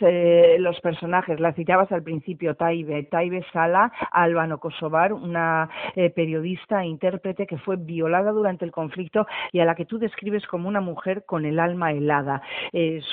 los 0.59 0.79
personajes, 0.81 1.39
la 1.39 1.53
citabas 1.53 1.91
al 1.91 2.03
principio, 2.03 2.55
Taibe, 2.55 3.03
Taibe 3.03 3.43
Sala, 3.53 3.91
Albano 4.11 4.59
Kosovar, 4.59 5.13
una 5.13 5.69
periodista 6.15 6.83
e 6.83 6.87
intérprete 6.87 7.47
que 7.47 7.57
fue 7.57 7.77
violada 7.77 8.31
durante 8.31 8.65
el 8.65 8.71
conflicto 8.71 9.25
y 9.51 9.59
a 9.59 9.65
la 9.65 9.75
que 9.75 9.85
tú 9.85 9.97
describes 9.97 10.45
como 10.45 10.67
una 10.67 10.81
mujer 10.81 11.23
con 11.25 11.45
el 11.45 11.59
alma 11.59 11.91
helada. 11.91 12.41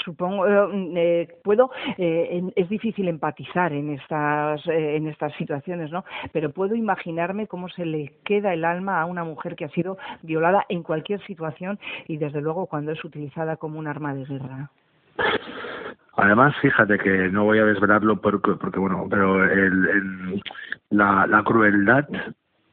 supongo, 0.04 0.44
puedo, 1.42 1.70
es 1.96 2.68
difícil 2.68 3.08
empatizar 3.08 3.72
en 3.72 3.90
estas, 3.90 4.66
en 4.66 5.06
estas 5.08 5.32
situaciones, 5.34 5.90
¿no? 5.90 6.04
Pero 6.32 6.50
puedo 6.50 6.74
imaginarme 6.74 7.46
cómo 7.46 7.68
se 7.68 7.86
le 7.86 8.12
queda 8.24 8.45
el 8.52 8.64
alma 8.64 9.00
a 9.00 9.06
una 9.06 9.24
mujer 9.24 9.56
que 9.56 9.64
ha 9.64 9.70
sido 9.70 9.98
violada 10.22 10.64
en 10.68 10.82
cualquier 10.82 11.24
situación 11.26 11.78
y 12.06 12.16
desde 12.16 12.40
luego 12.40 12.66
cuando 12.66 12.92
es 12.92 13.04
utilizada 13.04 13.56
como 13.56 13.78
un 13.78 13.86
arma 13.86 14.14
de 14.14 14.24
guerra. 14.24 14.70
Además, 16.16 16.54
fíjate 16.62 16.98
que 16.98 17.28
no 17.28 17.44
voy 17.44 17.58
a 17.58 17.66
desvelarlo 17.66 18.20
porque, 18.20 18.52
porque 18.52 18.78
bueno, 18.78 19.06
pero 19.10 19.44
el, 19.44 20.42
la, 20.90 21.26
la 21.26 21.42
crueldad 21.42 22.06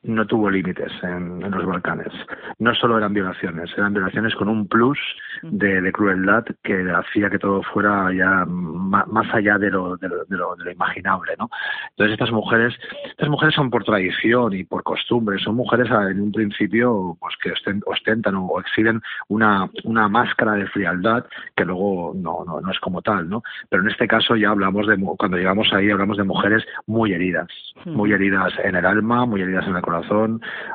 no 0.04 0.26
tuvo 0.28 0.50
límites 0.50 0.92
en, 1.02 1.40
los 1.40 1.66
Balcanes. 1.66 2.14
No 2.60 2.74
solo 2.76 2.98
eran 2.98 3.14
violaciones, 3.14 3.72
eran 3.78 3.94
violaciones 3.94 4.36
con 4.36 4.50
un 4.50 4.68
plus 4.68 5.00
de, 5.42 5.92
crueldad 5.92 6.44
que 6.64 6.90
hacía 6.92 7.30
que 7.30 7.40
todo 7.40 7.62
fuera 7.62 8.12
ya 8.14 8.46
más 8.46 9.34
allá 9.34 9.58
de 9.58 9.70
lo, 9.70 9.98
de 9.98 10.10
lo, 10.10 10.26
de 10.26 10.38
lo, 10.38 10.72
imaginable, 10.72 11.34
¿no? 11.38 11.50
Entonces 11.92 12.14
estas 12.14 12.32
mujeres, 12.32 12.74
estas 13.06 13.30
mujeres 13.30 13.56
son 13.56 13.70
por 13.70 13.84
tradición 13.84 14.54
y 14.54 14.64
por 14.64 14.84
costumbre, 14.84 15.38
son 15.40 15.56
mujeres 15.56 15.88
en 15.90 16.22
un 16.22 16.32
principio 16.32 17.16
pues 17.20 17.36
que 17.42 17.54
ostentan 17.86 18.36
o 18.36 18.60
exhiben 18.60 19.02
una, 19.28 19.70
una 19.84 20.08
máscara 20.10 20.54
de 20.54 20.68
frialdad 20.68 21.26
que 21.56 21.66
luego 21.66 22.14
no, 22.16 22.44
no, 22.46 22.60
no 22.60 22.72
es 22.72 22.80
como 22.80 23.02
tal, 23.02 23.30
¿no? 23.30 23.44
Pero 23.70 23.84
en 23.84 23.90
este 23.90 24.08
caso 24.08 24.36
ya 24.36 24.50
hablamos 24.50 24.88
de, 24.88 24.98
cuando 25.18 25.38
llegamos 25.38 25.72
ahí 25.74 25.90
hablamos 25.90 26.18
de 26.18 26.24
mujeres 26.24 26.66
muy 26.88 27.14
heridas, 27.14 27.48
muy 27.86 28.12
heridas 28.12 28.54
en 28.64 28.76
el 28.76 28.86
alma, 28.86 29.26
muy 29.26 29.42
heridas 29.42 29.68
en 29.68 29.76
el 29.76 29.82
corazón, 29.82 29.93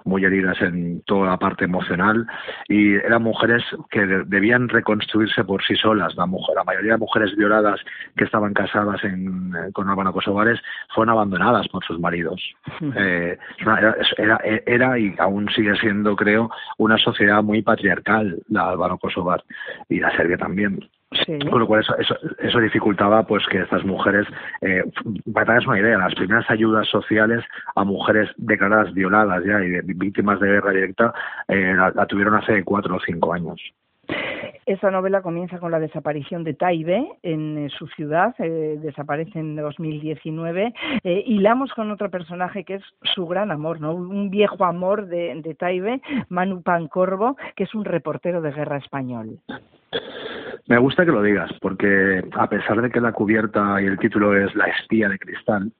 muy 0.04 0.24
heridas 0.24 0.60
en 0.60 1.02
toda 1.02 1.30
la 1.30 1.36
parte 1.36 1.64
emocional 1.64 2.26
y 2.68 2.94
eran 2.94 3.22
mujeres 3.22 3.62
que 3.90 4.06
debían 4.06 4.68
reconstruirse 4.68 5.44
por 5.44 5.62
sí 5.64 5.76
solas. 5.76 6.14
La, 6.16 6.26
mujer, 6.26 6.54
la 6.56 6.64
mayoría 6.64 6.92
de 6.92 6.98
mujeres 6.98 7.34
violadas 7.36 7.80
que 8.16 8.24
estaban 8.24 8.54
casadas 8.54 9.02
en, 9.04 9.54
eh, 9.54 9.72
con 9.72 9.88
albano 9.88 10.12
kosovares 10.12 10.60
fueron 10.94 11.12
abandonadas 11.12 11.68
por 11.68 11.84
sus 11.84 11.98
maridos. 11.98 12.42
Eh, 12.96 13.38
era, 14.16 14.38
era, 14.66 14.98
y 14.98 15.14
aún 15.18 15.48
sigue 15.50 15.76
siendo, 15.76 16.16
creo, 16.16 16.50
una 16.78 16.98
sociedad 16.98 17.42
muy 17.42 17.62
patriarcal 17.62 18.38
la 18.48 18.68
albano 18.70 18.98
kosovar 18.98 19.42
y 19.88 20.00
la 20.00 20.14
Serbia 20.16 20.36
también. 20.36 20.80
Con 21.26 21.60
lo 21.60 21.66
cual 21.66 21.80
eso, 21.80 21.96
eso, 21.96 22.16
eso, 22.38 22.60
dificultaba 22.60 23.26
pues 23.26 23.46
que 23.46 23.60
estas 23.60 23.82
mujeres, 23.82 24.26
eh, 24.60 24.82
para 25.32 25.46
darles 25.46 25.66
una 25.66 25.80
idea, 25.80 25.96
las 25.96 26.14
primeras 26.14 26.48
ayudas 26.50 26.86
sociales 26.88 27.42
a 27.74 27.84
mujeres 27.84 28.28
declaradas 28.36 28.92
violadas 28.92 29.42
ya 29.44 29.62
y 29.64 29.80
víctimas 29.94 30.38
de 30.38 30.48
guerra 30.48 30.70
directa 30.72 31.14
eh, 31.48 31.74
la, 31.74 32.06
tuvieron 32.06 32.34
hace 32.34 32.62
cuatro 32.62 32.96
o 32.96 33.00
cinco 33.00 33.32
años. 33.32 33.58
Esta 34.68 34.90
novela 34.90 35.22
comienza 35.22 35.58
con 35.58 35.70
la 35.70 35.80
desaparición 35.80 36.44
de 36.44 36.52
Taibe 36.52 37.08
en 37.22 37.56
eh, 37.56 37.70
su 37.70 37.86
ciudad, 37.86 38.34
eh, 38.38 38.78
desaparece 38.78 39.38
en 39.38 39.56
2019. 39.56 40.74
Eh, 41.04 41.24
hilamos 41.26 41.72
con 41.72 41.90
otro 41.90 42.10
personaje 42.10 42.64
que 42.64 42.74
es 42.74 42.82
su 43.14 43.26
gran 43.26 43.50
amor, 43.50 43.80
¿no? 43.80 43.94
un 43.94 44.28
viejo 44.28 44.62
amor 44.66 45.06
de, 45.06 45.40
de 45.42 45.54
Taibe, 45.54 46.02
Manu 46.28 46.60
Pancorbo, 46.60 47.38
que 47.56 47.64
es 47.64 47.74
un 47.74 47.86
reportero 47.86 48.42
de 48.42 48.52
guerra 48.52 48.76
español. 48.76 49.38
Me 50.66 50.76
gusta 50.76 51.06
que 51.06 51.12
lo 51.12 51.22
digas, 51.22 51.50
porque 51.62 52.22
a 52.32 52.50
pesar 52.50 52.82
de 52.82 52.90
que 52.90 53.00
la 53.00 53.12
cubierta 53.12 53.80
y 53.80 53.86
el 53.86 53.98
título 53.98 54.36
es 54.36 54.54
La 54.54 54.66
espía 54.66 55.08
de 55.08 55.18
cristal, 55.18 55.72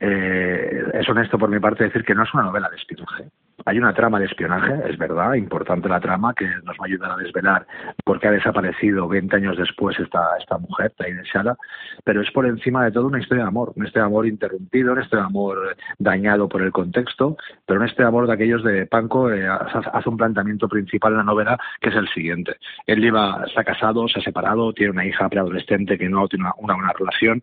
eh, 0.00 0.82
es 0.94 1.06
honesto 1.10 1.38
por 1.38 1.50
mi 1.50 1.60
parte 1.60 1.84
decir 1.84 2.02
que 2.02 2.14
no 2.14 2.22
es 2.22 2.32
una 2.32 2.44
novela 2.44 2.70
de 2.70 2.76
espionaje. 2.76 3.24
Hay 3.66 3.78
una 3.78 3.94
trama 3.94 4.18
de 4.18 4.26
espionaje, 4.26 4.74
es 4.90 4.98
verdad, 4.98 5.34
importante 5.34 5.88
la 5.88 6.00
trama, 6.00 6.34
que 6.34 6.46
nos 6.46 6.76
va 6.76 6.82
a 6.82 6.86
ayudar 6.86 7.12
a 7.12 7.16
desvelar 7.16 7.66
por 8.04 8.20
qué 8.20 8.28
ha 8.28 8.32
desaparecido 8.32 9.08
20 9.08 9.36
años 9.36 9.56
después 9.56 9.98
esta, 9.98 10.20
esta 10.38 10.58
mujer, 10.58 10.92
Taide 10.96 11.22
Shala, 11.24 11.56
pero 12.04 12.20
es 12.20 12.30
por 12.30 12.46
encima 12.46 12.84
de 12.84 12.92
todo 12.92 13.06
una 13.06 13.20
historia 13.20 13.44
de 13.44 13.48
amor, 13.48 13.72
un 13.74 13.84
de 13.84 14.00
amor 14.00 14.26
interrumpido, 14.26 14.92
un 14.92 15.00
de 15.00 15.18
amor 15.18 15.76
dañado 15.98 16.48
por 16.48 16.62
el 16.62 16.72
contexto, 16.72 17.36
pero 17.66 17.80
un 17.80 17.86
de 17.86 18.04
amor 18.04 18.26
de 18.26 18.34
aquellos 18.34 18.62
de 18.64 18.86
Panco 18.86 19.32
eh, 19.32 19.46
hace 19.48 20.08
un 20.08 20.16
planteamiento 20.16 20.68
principal 20.68 21.12
en 21.12 21.18
la 21.18 21.24
novela 21.24 21.58
que 21.80 21.88
es 21.88 21.96
el 21.96 22.08
siguiente. 22.08 22.56
Él 22.86 23.00
lleva, 23.00 23.44
está 23.46 23.64
casado, 23.64 24.08
se 24.08 24.18
ha 24.18 24.22
separado, 24.22 24.72
tiene 24.72 24.92
una 24.92 25.06
hija 25.06 25.28
preadolescente 25.28 25.96
que 25.96 26.08
no 26.08 26.28
tiene 26.28 26.46
una, 26.58 26.74
buena 26.74 26.92
relación, 26.92 27.42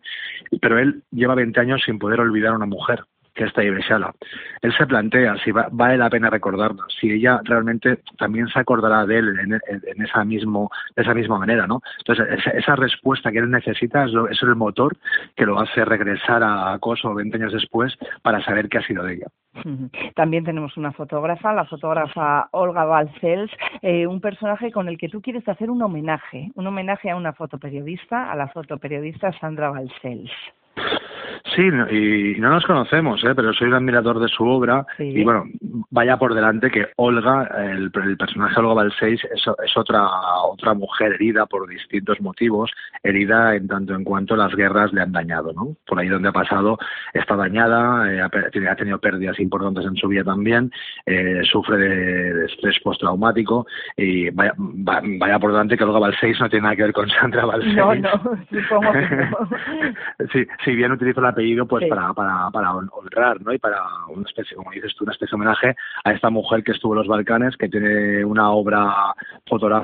pero 0.60 0.78
él 0.78 1.02
lleva 1.10 1.34
20 1.34 1.58
años 1.60 1.82
sin 1.84 1.98
poder 1.98 2.20
olvidar 2.20 2.52
a 2.52 2.56
una 2.56 2.66
mujer 2.66 3.04
que 3.34 3.44
está 3.44 3.62
Ibeshala. 3.62 4.12
Él 4.60 4.72
se 4.76 4.86
plantea 4.86 5.36
si 5.38 5.50
vale 5.52 5.96
la 5.96 6.10
pena 6.10 6.30
recordarla, 6.30 6.84
si 7.00 7.10
ella 7.10 7.40
realmente 7.44 8.00
también 8.18 8.48
se 8.48 8.58
acordará 8.58 9.06
de 9.06 9.18
él 9.18 9.38
en, 9.40 10.02
esa, 10.02 10.24
mismo, 10.24 10.70
de 10.96 11.02
esa 11.02 11.14
misma 11.14 11.38
manera, 11.38 11.66
¿no? 11.66 11.80
Entonces, 11.98 12.46
esa, 12.54 12.76
respuesta 12.76 13.30
que 13.30 13.38
él 13.38 13.50
necesita 13.50 14.04
es, 14.04 14.12
es, 14.30 14.42
el 14.42 14.56
motor 14.56 14.96
que 15.36 15.46
lo 15.46 15.60
hace 15.60 15.84
regresar 15.84 16.42
a 16.42 16.76
Kosovo 16.80 17.14
20 17.14 17.36
años 17.36 17.52
después 17.52 17.96
para 18.22 18.42
saber 18.44 18.68
qué 18.68 18.78
ha 18.78 18.86
sido 18.86 19.04
de 19.04 19.14
ella. 19.14 19.26
También 20.14 20.44
tenemos 20.44 20.76
una 20.76 20.92
fotógrafa, 20.92 21.52
la 21.52 21.66
fotógrafa 21.66 22.48
Olga 22.52 22.84
Balcells, 22.84 23.52
eh, 23.82 24.06
un 24.06 24.20
personaje 24.20 24.72
con 24.72 24.88
el 24.88 24.96
que 24.96 25.08
tú 25.08 25.20
quieres 25.20 25.46
hacer 25.48 25.70
un 25.70 25.82
homenaje, 25.82 26.50
un 26.54 26.66
homenaje 26.66 27.10
a 27.10 27.16
una 27.16 27.34
fotoperiodista, 27.34 28.32
a 28.32 28.36
la 28.36 28.48
fotoperiodista 28.48 29.32
Sandra 29.38 29.70
Balcells. 29.70 30.32
Sí, 31.44 31.62
y 31.62 32.40
no 32.40 32.50
nos 32.50 32.64
conocemos, 32.64 33.22
¿eh? 33.24 33.34
pero 33.34 33.52
soy 33.52 33.66
un 33.66 33.74
admirador 33.74 34.20
de 34.20 34.28
su 34.28 34.44
obra 34.44 34.86
y 34.98 35.24
bueno, 35.24 35.44
vaya 35.90 36.16
por 36.16 36.34
delante 36.34 36.70
que 36.70 36.86
Olga, 36.96 37.44
el, 37.72 37.90
personaje 37.90 38.60
Olga 38.60 38.74
Balseis 38.74 39.20
es, 39.24 39.42
es, 39.64 39.76
otra 39.76 40.06
otra 40.44 40.72
mujer 40.74 41.14
herida 41.14 41.46
por 41.46 41.68
distintos 41.68 42.20
motivos, 42.20 42.70
herida 43.02 43.56
en 43.56 43.66
tanto 43.66 43.94
en 43.94 44.04
cuanto 44.04 44.36
las 44.36 44.54
guerras 44.54 44.92
le 44.92 45.02
han 45.02 45.10
dañado, 45.10 45.52
¿no? 45.52 45.76
Por 45.84 45.98
ahí 45.98 46.08
donde 46.08 46.28
ha 46.28 46.32
pasado 46.32 46.78
está 47.12 47.34
dañada, 47.34 48.12
eh, 48.12 48.22
ha, 48.22 48.76
tenido 48.76 48.98
pérdidas 48.98 49.40
importantes 49.40 49.84
en 49.84 49.96
su 49.96 50.08
vida 50.08 50.22
también, 50.22 50.70
eh, 51.06 51.40
sufre 51.42 51.76
de, 51.76 52.46
estrés 52.46 52.78
postraumático 52.80 53.66
y 53.96 54.30
vaya, 54.30 54.54
vaya 54.56 55.38
por 55.40 55.50
delante 55.50 55.76
que 55.76 55.84
Olga 55.84 55.98
Balseis 55.98 56.38
no 56.40 56.48
tiene 56.48 56.62
nada 56.64 56.76
que 56.76 56.82
ver 56.82 56.92
con 56.92 57.08
Sandra 57.10 57.44
Balseis. 57.46 57.76
No, 57.76 57.94
no, 57.94 58.10
supongo 58.48 58.92
que 58.92 59.16
no. 59.16 60.28
sí, 60.32 60.46
si 60.64 60.74
bien 60.76 60.92
utilizo 60.92 61.20
la 61.20 61.31
apellido 61.32 61.66
pues 61.66 61.88
para, 61.88 62.12
para, 62.12 62.50
para 62.50 62.74
honrar, 62.74 63.40
¿no? 63.40 63.52
Y 63.52 63.58
para 63.58 63.82
una 64.08 64.28
especie, 64.28 64.56
como 64.56 64.70
dices 64.70 64.94
tú, 64.96 65.04
una 65.04 65.12
especie 65.12 65.36
de 65.36 65.36
homenaje 65.36 65.74
a 66.04 66.12
esta 66.12 66.30
mujer 66.30 66.62
que 66.62 66.72
estuvo 66.72 66.94
en 66.94 66.98
los 66.98 67.08
Balcanes, 67.08 67.56
que 67.56 67.68
tiene 67.68 68.24
una 68.24 68.50
obra 68.50 69.14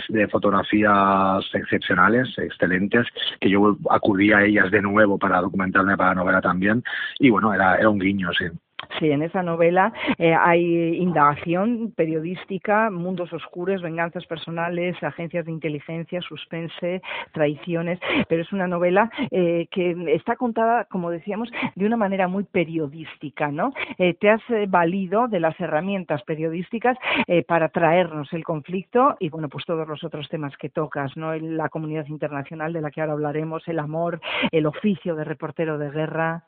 de 0.09 0.29
fotografías 0.29 1.45
excepcionales, 1.53 2.29
excelentes, 2.39 3.07
que 3.41 3.51
yo 3.51 3.77
acudí 3.91 4.33
a 4.33 4.45
ellas 4.45 4.71
de 4.71 4.83
nuevo 4.83 5.19
para 5.19 5.41
documentarme 5.41 5.97
para 5.97 6.11
la 6.11 6.23
novela 6.23 6.41
también, 6.41 6.83
y 7.19 7.31
bueno, 7.31 7.53
era, 7.53 7.77
era 7.77 7.89
un 7.89 7.99
guiño, 7.99 8.31
sí. 8.33 8.47
Sí, 8.99 9.11
en 9.11 9.23
esa 9.23 9.43
novela 9.43 9.93
eh, 10.19 10.35
hay 10.35 10.97
indagación 10.97 11.93
periodística, 11.97 12.91
mundos 12.91 13.33
oscuros, 13.33 13.81
venganzas 13.81 14.27
personales, 14.27 15.01
agencias 15.03 15.47
de 15.47 15.53
inteligencia, 15.53 16.21
suspense, 16.21 17.01
traiciones, 17.33 18.01
pero 18.29 18.43
es 18.43 18.53
una 18.53 18.67
novela 18.67 19.11
eh, 19.31 19.69
que 19.71 19.95
está 20.15 20.35
contada, 20.37 20.87
como 20.87 21.11
decíamos, 21.11 21.49
de 21.77 21.87
una 21.87 21.97
manera 21.97 22.27
muy 22.27 22.45
periodística, 22.45 23.53
¿no? 23.53 23.73
Eh, 23.99 24.15
te 24.15 24.31
has 24.31 24.43
valido 24.69 25.29
de 25.29 25.41
las 25.41 25.59
herramientas 25.61 26.23
periodísticas 26.23 26.97
para 27.47 27.69
traernos 27.69 28.33
el 28.33 28.43
conflicto 28.43 29.17
y, 29.21 29.29
bueno, 29.29 29.49
pues 29.49 29.65
todos 29.65 29.87
los 29.87 30.03
otros 30.03 30.29
temas 30.29 30.57
que 30.57 30.71
tocas, 30.71 31.17
¿no? 31.17 31.35
La 31.35 31.69
comunidad 31.69 32.07
internacional 32.07 32.73
de 32.73 32.81
la 32.81 32.91
que 32.91 33.01
ahora 33.01 33.13
hablaremos, 33.13 33.67
el 33.69 33.79
amor, 33.79 34.21
el 34.51 34.67
oficio 34.67 35.15
de 35.15 35.25
reportero 35.25 35.79
de 35.79 35.91
guerra. 35.91 36.48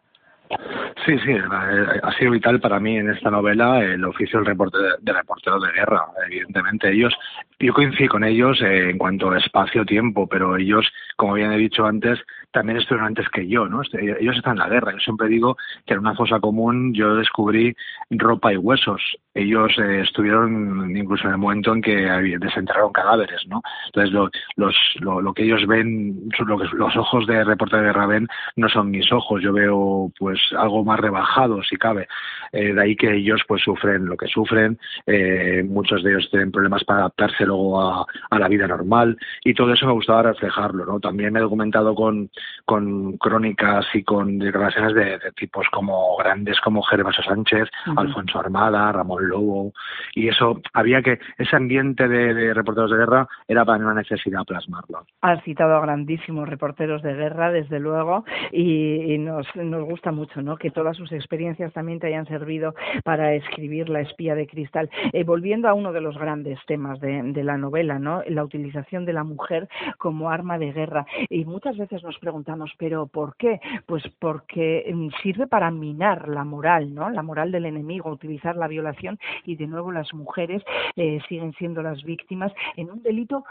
Sí, 1.07 1.17
sí, 1.21 1.33
ha 1.33 2.13
sido 2.19 2.33
vital 2.33 2.61
para 2.61 2.81
mí 2.81 2.97
en 2.97 3.09
esta 3.11 3.31
novela 3.31 3.83
el 3.83 4.05
oficio 4.05 4.41
del 4.41 4.47
reportero 4.47 4.97
de, 5.01 5.13
reportero 5.13 5.61
de 5.61 5.73
guerra. 5.73 6.03
Evidentemente, 6.27 6.93
ellos, 6.93 7.15
yo 7.61 7.73
coincido 7.73 8.11
con 8.11 8.25
ellos 8.25 8.61
en 8.61 8.99
cuanto 8.99 9.31
a 9.31 9.39
espacio-tiempo, 9.39 10.27
pero 10.27 10.57
ellos, 10.57 10.87
como 11.17 11.35
bien 11.35 11.53
he 11.53 11.57
dicho 11.57 11.87
antes, 11.87 12.19
también 12.53 12.79
estuvieron 12.79 13.09
antes 13.09 13.29
que 13.29 13.47
yo, 13.47 13.69
¿no? 13.69 13.83
Este, 13.83 14.21
ellos 14.21 14.37
están 14.37 14.55
en 14.55 14.59
la 14.59 14.69
guerra. 14.69 14.93
Yo 14.93 14.99
siempre 14.99 15.29
digo 15.29 15.57
que 15.87 15.95
en 15.95 16.01
una 16.01 16.15
fosa 16.15 16.41
común 16.41 16.93
yo 16.95 17.15
descubrí 17.15 17.75
ropa 18.11 18.53
y 18.53 18.57
huesos. 18.57 19.01
Ellos 19.35 19.71
eh, 19.79 20.01
estuvieron 20.01 20.97
incluso 20.97 21.27
en 21.29 21.35
el 21.35 21.39
momento 21.39 21.73
en 21.73 21.83
que 21.83 21.93
desenterraron 22.41 22.93
cadáveres, 22.93 23.47
¿no? 23.47 23.63
Entonces, 23.87 24.13
lo, 24.13 24.29
los, 24.57 24.77
lo, 24.99 25.33
que 25.33 25.45
ellos 25.45 25.65
ven, 25.67 26.29
lo 26.45 26.59
que 26.59 26.67
los 26.73 26.97
ojos 26.97 27.27
de 27.27 27.45
reportero 27.45 27.83
de 27.83 27.89
guerra 27.89 28.07
ven, 28.07 28.27
no 28.57 28.69
son 28.69 28.91
mis 28.91 29.11
ojos. 29.13 29.41
Yo 29.43 29.53
veo, 29.53 30.11
pues, 30.19 30.40
algo 30.57 30.85
más 30.85 31.01
rebajado, 31.01 31.63
si 31.63 31.77
cabe. 31.77 32.09
Eh, 32.53 32.73
de 32.73 32.83
ahí 32.83 32.97
que 32.97 33.15
ellos, 33.15 33.43
pues, 33.47 33.63
sufren 33.63 34.07
lo 34.07 34.17
que 34.17 34.27
sufren. 34.27 34.79
Eh, 35.07 35.63
muchos 35.67 36.03
de 36.03 36.11
ellos 36.11 36.29
tienen 36.31 36.51
problemas 36.51 36.85
para 36.85 37.01
adaptarse 37.01 37.47
luego 37.47 37.81
a, 37.81 38.07
a 38.31 38.39
la 38.39 38.49
vida 38.49 38.67
normal. 38.67 39.17
Y 39.45 39.55
todo 39.55 39.73
eso 39.73 39.87
me 39.87 39.93
gustaba 39.93 40.23
reflejarlo, 40.25 40.85
¿no? 40.85 41.01
También 41.01 41.33
me 41.33 41.39
he 41.39 41.43
documentado 41.43 41.95
con 41.95 42.31
con 42.71 43.17
crónicas 43.17 43.85
y 43.95 44.05
con 44.05 44.39
declaraciones 44.39 44.95
de, 44.95 45.19
tipos 45.37 45.67
como 45.73 46.17
grandes 46.19 46.61
como 46.61 46.83
Gervasio 46.83 47.25
Sánchez, 47.25 47.69
Alfonso 47.97 48.39
Armada, 48.39 48.93
Ramón 48.93 49.29
Lobo, 49.29 49.73
y 50.15 50.29
eso 50.29 50.61
había 50.73 51.03
que, 51.03 51.19
ese 51.37 51.57
ambiente 51.57 52.07
de, 52.07 52.55
reporteros 52.55 52.93
de 52.93 52.99
guerra 52.99 53.27
era 53.49 53.65
para 53.65 53.83
una 53.83 53.95
necesidad 53.95 54.45
plasmarlo. 54.45 55.05
Has 55.21 55.43
citado 55.43 55.75
a 55.75 55.81
grandísimos 55.81 56.49
reporteros 56.49 57.03
de 57.03 57.15
guerra, 57.15 57.51
desde 57.51 57.81
luego, 57.81 58.25
y, 58.53 59.19
nos, 59.19 59.49
nos 59.57 59.85
gusta 59.85 60.13
mucho 60.13 60.30
¿no? 60.37 60.57
que 60.57 60.71
todas 60.71 60.97
sus 60.97 61.13
experiencias 61.13 61.73
también 61.73 61.99
te 61.99 62.09
hayan 62.09 62.27
servido 62.27 62.75
para 63.05 63.35
escribir 63.35 63.89
La 63.89 64.01
espía 64.01 64.35
de 64.35 64.47
cristal. 64.47 64.91
Eh, 65.13 65.25
volviendo 65.25 65.69
a 65.69 65.75
uno 65.75 65.93
de 65.93 66.01
los 66.01 66.17
grandes 66.19 66.59
temas 66.67 67.01
de, 67.01 67.23
de 67.23 67.45
la 67.45 67.57
novela, 67.57 67.99
¿no? 67.99 68.23
la 68.27 68.45
utilización 68.45 69.05
de 69.05 69.13
la 69.13 69.25
mujer 69.25 69.69
como 69.99 70.31
arma 70.31 70.59
de 70.59 70.73
guerra, 70.73 71.07
y 71.29 71.45
muchas 71.45 71.77
veces 71.77 72.03
nos 72.03 72.19
preguntamos, 72.19 72.73
¿pero 72.79 73.07
por 73.07 73.37
qué? 73.37 73.61
Pues 73.87 74.03
porque 74.19 74.91
mm, 74.93 75.09
sirve 75.23 75.47
para 75.47 75.71
minar 75.71 76.29
la 76.29 76.45
moral, 76.45 76.95
¿no? 76.95 77.11
La 77.11 77.23
moral 77.23 77.53
del 77.53 77.67
enemigo, 77.67 78.11
utilizar 78.11 78.57
la 78.57 78.69
violación 78.69 79.19
y 79.45 79.57
de 79.57 79.67
nuevo 79.67 79.93
las 79.93 80.13
mujeres 80.15 80.63
eh, 80.97 81.21
siguen 81.29 81.53
siendo 81.55 81.83
las 81.83 82.03
víctimas 82.05 82.53
en 82.77 82.91
un 82.91 83.03
delito 83.03 83.45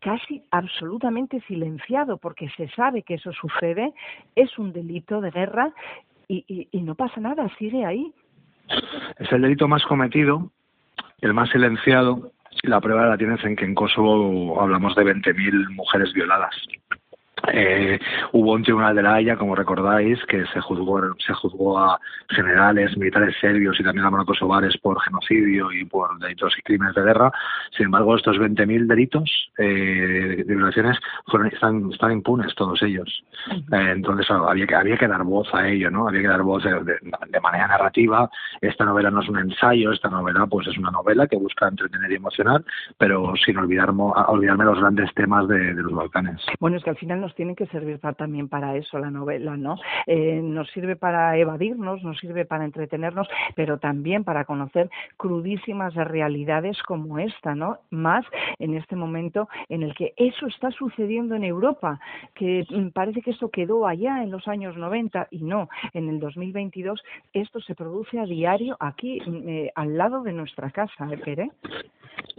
casi 0.00 0.42
absolutamente 0.50 1.40
silenciado, 1.48 2.18
porque 2.18 2.50
se 2.56 2.68
sabe 2.68 3.02
que 3.02 3.14
eso 3.14 3.32
sucede, 3.32 3.94
es 4.36 4.58
un 4.58 4.72
delito 4.72 5.22
de 5.22 5.30
guerra 5.30 5.72
y, 6.28 6.68
y 6.70 6.82
no 6.82 6.94
pasa 6.94 7.20
nada, 7.20 7.48
sigue 7.58 7.84
ahí. 7.84 8.12
Es 9.18 9.30
el 9.32 9.42
delito 9.42 9.68
más 9.68 9.84
cometido, 9.84 10.50
el 11.20 11.34
más 11.34 11.50
silenciado, 11.50 12.32
y 12.62 12.68
la 12.68 12.80
prueba 12.80 13.06
la 13.06 13.18
tienes 13.18 13.44
en 13.44 13.56
que 13.56 13.64
en 13.64 13.74
Kosovo 13.74 14.60
hablamos 14.60 14.94
de 14.94 15.04
20.000 15.04 15.70
mujeres 15.74 16.12
violadas. 16.12 16.54
Eh, 17.52 17.98
hubo 18.32 18.52
un 18.52 18.62
tribunal 18.62 18.94
de 18.94 19.02
la 19.02 19.14
Haya, 19.14 19.36
como 19.36 19.54
recordáis, 19.54 20.18
que 20.26 20.44
se 20.46 20.60
juzgó, 20.60 21.00
se 21.18 21.32
juzgó 21.34 21.78
a 21.78 22.00
generales, 22.28 22.96
militares 22.96 23.36
serbios 23.40 23.78
y 23.78 23.84
también 23.84 24.06
a 24.06 24.24
kosovares 24.24 24.76
por 24.78 25.00
genocidio 25.00 25.70
y 25.72 25.84
por 25.84 26.18
delitos 26.18 26.54
y 26.58 26.62
crímenes 26.62 26.94
de 26.94 27.02
guerra. 27.02 27.32
Sin 27.76 27.86
embargo, 27.86 28.16
estos 28.16 28.36
20.000 28.36 28.86
delitos 28.86 29.50
eh, 29.58 30.44
de 30.46 30.54
violaciones 30.54 30.98
fueron, 31.26 31.48
están, 31.48 31.90
están 31.92 32.12
impunes 32.12 32.54
todos 32.54 32.82
ellos. 32.82 33.24
Eh, 33.50 33.92
entonces 33.92 34.26
había 34.30 34.66
que, 34.66 34.74
había 34.74 34.96
que 34.96 35.08
dar 35.08 35.22
voz 35.24 35.52
a 35.54 35.68
ello, 35.68 35.90
¿no? 35.90 36.08
Había 36.08 36.22
que 36.22 36.28
dar 36.28 36.42
voz 36.42 36.64
de, 36.64 37.40
manera 37.40 37.66
narrativa. 37.68 38.30
Esta 38.60 38.84
novela 38.84 39.10
no 39.10 39.20
es 39.20 39.28
un 39.28 39.38
ensayo, 39.38 39.92
esta 39.92 40.08
novela 40.08 40.46
pues 40.46 40.66
es 40.68 40.78
una 40.78 40.90
novela 40.90 41.26
que 41.26 41.36
busca 41.36 41.68
entretener 41.68 42.12
y 42.12 42.16
emocionar, 42.16 42.64
pero 42.98 43.34
sin 43.44 43.58
olvidarme, 43.58 44.04
olvidarme 44.28 44.64
los 44.64 44.80
grandes 44.80 45.12
temas 45.14 45.46
de, 45.48 45.74
de 45.74 45.82
los 45.82 45.92
Balcanes. 45.92 46.40
Bueno, 46.58 46.76
es 46.76 46.84
que 46.84 46.90
al 46.90 46.96
final 46.96 47.20
nos 47.20 47.33
tiene 47.34 47.54
que 47.54 47.66
servir 47.66 48.00
también 48.16 48.48
para 48.48 48.76
eso 48.76 48.98
la 48.98 49.10
novela, 49.10 49.56
¿no? 49.56 49.76
Eh, 50.06 50.40
nos 50.42 50.70
sirve 50.70 50.96
para 50.96 51.36
evadirnos, 51.36 52.02
nos 52.02 52.18
sirve 52.18 52.44
para 52.44 52.64
entretenernos, 52.64 53.28
pero 53.54 53.78
también 53.78 54.24
para 54.24 54.44
conocer 54.44 54.90
crudísimas 55.16 55.94
realidades 55.94 56.82
como 56.82 57.18
esta, 57.18 57.54
¿no? 57.54 57.78
Más 57.90 58.24
en 58.58 58.74
este 58.74 58.96
momento 58.96 59.48
en 59.68 59.82
el 59.82 59.94
que 59.94 60.12
eso 60.16 60.46
está 60.46 60.70
sucediendo 60.70 61.34
en 61.34 61.44
Europa, 61.44 62.00
que 62.34 62.66
mm, 62.68 62.88
parece 62.88 63.22
que 63.22 63.30
esto 63.30 63.50
quedó 63.50 63.86
allá 63.86 64.22
en 64.22 64.30
los 64.30 64.46
años 64.48 64.76
90 64.76 65.28
y 65.30 65.42
no, 65.42 65.68
en 65.92 66.08
el 66.08 66.20
2022 66.20 67.02
esto 67.32 67.60
se 67.60 67.74
produce 67.74 68.18
a 68.18 68.24
diario 68.24 68.76
aquí 68.80 69.20
mm, 69.20 69.48
eh, 69.48 69.72
al 69.74 69.96
lado 69.96 70.22
de 70.22 70.32
nuestra 70.32 70.70
casa, 70.70 71.08
¿eh, 71.10 71.18
Pere? 71.18 71.50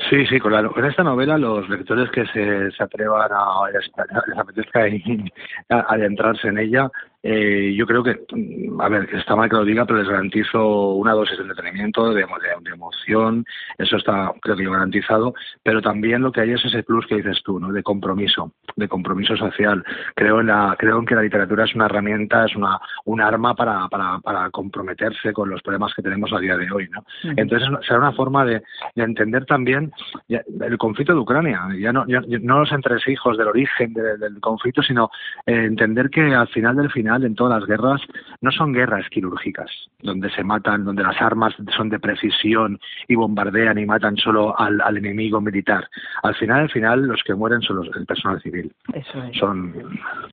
Sí, 0.10 0.25
sí, 0.28 0.40
con, 0.40 0.52
con 0.70 0.86
esta 0.86 1.04
novela 1.04 1.38
los 1.38 1.68
lectores 1.70 2.10
que 2.12 2.25
se, 2.28 2.72
se 2.72 2.84
atrevan 2.84 3.32
a, 3.32 3.70
les 3.72 4.38
apetezca 4.38 4.85
adentrarse 5.70 6.48
en 6.48 6.58
ella 6.58 6.92
eh, 7.27 7.74
yo 7.75 7.88
creo 7.88 8.03
que, 8.03 8.20
mm, 8.32 8.79
a 8.79 8.88
ver, 8.88 9.10
está 9.15 9.36
mal 9.36 9.50
que 9.50 9.55
lo 9.55 9.65
diga, 9.65 9.84
pero 9.86 9.98
les 9.98 10.08
garantizo 10.08 10.91
una 10.91 11.13
dosis 11.13 11.38
de 11.38 11.44
entretenimiento, 11.44 12.13
de, 12.13 12.24
de, 12.24 12.72
emoción, 12.72 13.44
eso 13.79 13.98
está, 13.98 14.32
creo 14.41 14.55
que 14.55 14.63
yo 14.63 14.72
garantizado, 14.72 15.34
pero 15.63 15.82
también 15.82 16.22
lo 16.22 16.32
que 16.32 16.41
hay 16.41 16.51
es 16.51 16.63
ese 16.63 16.84
plus 16.84 17.08
que 17.08 17.15
dices 17.15 17.41
tú, 17.44 17.60
¿no? 17.60 17.72
De 17.72 17.82
compromiso, 17.82 18.51
de 18.75 18.88
compromiso 18.88 19.36
social. 19.36 19.84
Creo 20.13 20.41
en 20.41 20.48
la, 20.48 20.75
creo 20.77 21.00
en 21.00 21.05
que 21.08 21.15
la 21.15 21.24
literatura 21.24 21.63
es 21.63 21.74
una 21.74 21.86
herramienta, 21.86 22.46
es 22.46 22.55
una, 22.55 22.79
un 23.05 23.22
arma 23.22 23.55
para, 23.55 23.88
para, 23.88 24.20
para 24.20 24.51
comprometerse 24.51 25.34
con 25.34 25.50
los 25.50 25.63
problemas 25.63 25.96
que 25.96 26.03
tenemos 26.03 26.32
a 26.32 26.39
día 26.39 26.55
de 26.55 26.72
hoy, 26.72 26.88
¿no? 26.89 27.03
Entonces 27.38 27.67
será 27.88 28.00
una 28.00 28.12
forma 28.12 28.46
de, 28.46 28.62
de 28.94 29.03
entender 29.03 29.46
también 29.46 29.91
el 30.29 30.77
conflicto 30.77 31.13
de 31.13 31.20
Ucrania, 31.20 31.62
ya 31.79 31.91
no, 31.91 32.05
ya, 32.08 32.22
no 32.41 32.60
los 32.60 32.72
entresijos 32.72 33.38
del 33.38 33.48
origen 33.48 33.94
del 33.94 34.39
conflicto, 34.39 34.84
sino 34.84 35.10
eh, 35.46 35.65
entender 35.65 36.10
que 36.10 36.34
al 36.34 36.48
final 36.50 36.75
del 36.75 36.91
final, 36.91 37.15
en 37.24 37.36
todas 37.36 37.60
las 37.60 37.68
guerras, 37.68 38.02
no 38.42 38.52
son 38.52 38.74
guerras 38.74 39.08
quirúrgicas, 39.10 39.70
donde 40.02 40.30
se 40.32 40.44
matan, 40.44 40.86
donde 40.86 41.04
las 41.04 41.22
armas 41.22 41.54
son 41.76 41.90
de 41.90 42.00
precisión 42.00 42.80
y 43.08 43.16
bombardean 43.16 43.78
y 43.78 43.86
matan 43.86 44.18
solo 44.18 44.58
al, 44.60 44.82
enemigo 44.98 45.42
militar. 45.42 45.88
Al 46.24 46.36
final, 46.36 46.62
al 46.62 46.70
final, 46.70 47.08
los 47.08 47.22
que 47.24 47.36
mueren 47.36 47.62
son 47.62 47.78
los, 47.78 47.96
el 47.96 48.06
personal 48.06 48.42
civil. 48.42 48.72
Eso 48.94 49.24
es. 49.24 49.38
Son... 49.38 49.74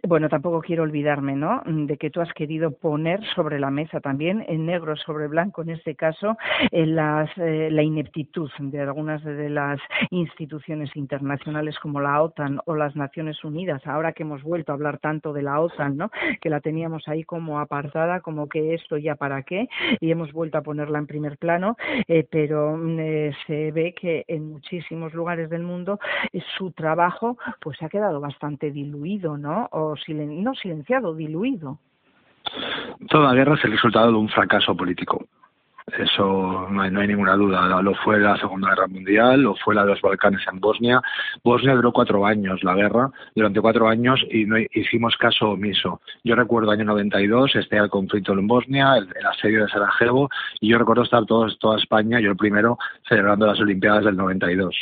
Bueno, 0.07 0.29
tampoco 0.29 0.61
quiero 0.61 0.83
olvidarme, 0.83 1.37
¿no?, 1.37 1.63
de 1.65 1.97
que 1.97 2.11
tú 2.11 2.21
has 2.21 2.33
querido 2.33 2.71
poner 2.71 3.21
sobre 3.35 3.59
la 3.59 3.71
mesa 3.71 4.01
también, 4.01 4.45
en 4.49 4.67
negro 4.67 4.97
sobre 4.97 5.29
blanco, 5.29 5.63
en 5.63 5.71
este 5.71 5.95
caso, 5.95 6.37
en 6.71 6.97
las, 6.97 7.31
eh, 7.37 7.69
la 7.71 7.83
ineptitud 7.83 8.51
de 8.59 8.81
algunas 8.81 9.23
de 9.25 9.49
las 9.49 9.81
instituciones 10.11 10.95
internacionales 10.97 11.79
como 11.79 12.01
la 12.01 12.23
OTAN 12.23 12.61
o 12.67 12.75
las 12.75 12.97
Naciones 12.97 13.43
Unidas, 13.45 13.87
ahora 13.87 14.13
que 14.13 14.23
hemos 14.23 14.43
vuelto 14.43 14.73
a 14.73 14.75
hablar 14.75 14.99
tanto 14.99 15.33
de 15.33 15.43
la 15.43 15.61
OTAN, 15.61 15.97
¿no? 15.97 16.11
que 16.41 16.51
la 16.51 16.61
teníamos 16.63 17.09
ahí 17.09 17.25
como 17.25 17.61
apartada, 17.61 18.21
como 18.21 18.49
que 18.49 18.75
esto 18.75 18.97
ya 18.97 19.17
para 19.17 19.43
qué, 19.43 19.69
y 20.01 20.11
hemos 20.11 20.33
vuelto 20.33 20.59
a 20.59 20.63
ponerla 20.63 20.99
en 20.99 21.07
primer 21.07 21.37
plano, 21.39 21.77
eh, 22.09 22.27
pero 22.31 22.77
mm, 22.77 22.99
eh, 23.01 23.33
se 23.47 23.73
ve 23.73 23.95
que 23.95 24.25
en 24.29 24.51
muchísimos 24.53 25.13
lugares 25.13 25.51
del 25.51 25.63
mundo 25.63 25.99
eh, 26.33 26.41
su 26.57 26.71
trabajo 26.73 27.37
pues 27.61 27.83
ha 27.83 27.89
quedado 27.89 28.21
bastante 28.21 28.71
diluido, 28.71 29.37
¿no? 29.37 29.69
O 29.73 29.95
no 30.09 30.55
silenciado, 30.55 31.15
diluido. 31.15 31.79
Toda 33.09 33.35
guerra 33.35 33.55
es 33.55 33.65
el 33.65 33.73
resultado 33.73 34.13
de 34.13 34.19
un 34.19 34.29
fracaso 34.29 34.77
político. 34.77 35.25
Eso 35.87 36.69
no 36.71 36.83
hay, 36.83 36.91
no 36.91 37.01
hay, 37.01 37.09
ninguna 37.09 37.35
duda. 37.35 37.83
Lo 37.83 37.95
fue 37.95 38.19
la 38.21 38.37
Segunda 38.37 38.71
Guerra 38.71 38.87
Mundial, 38.87 39.43
lo 39.43 39.55
fue 39.57 39.75
la 39.75 39.83
de 39.83 39.91
los 39.91 40.01
Balcanes 40.01 40.43
en 40.51 40.61
Bosnia. 40.61 41.03
Bosnia 41.43 41.75
duró 41.75 41.93
cuatro 41.93 42.25
años 42.25 42.63
la 42.63 42.75
guerra, 42.75 43.11
durante 43.35 43.61
cuatro 43.61 43.89
años, 43.89 44.25
y 44.31 44.45
no 44.45 44.57
hicimos 44.59 45.17
caso 45.17 45.51
omiso. 45.51 46.01
Yo 46.25 46.35
recuerdo 46.37 46.71
año 46.71 46.85
92, 46.85 47.57
este 47.57 47.77
el 47.77 47.91
conflicto 47.91 48.33
en 48.33 48.47
Bosnia, 48.47 48.97
el, 48.97 49.09
asedio 49.27 49.63
de 49.65 49.69
Sarajevo, 49.69 50.29
y 50.61 50.69
yo 50.69 50.79
recuerdo 50.79 51.03
estar 51.03 51.25
todos, 51.27 51.59
toda 51.59 51.79
España, 51.79 52.21
yo 52.21 52.31
el 52.31 52.37
primero, 52.37 52.79
celebrando 53.09 53.47
las 53.47 53.61
Olimpiadas 53.61 54.05
del 54.05 54.17
92 54.17 54.75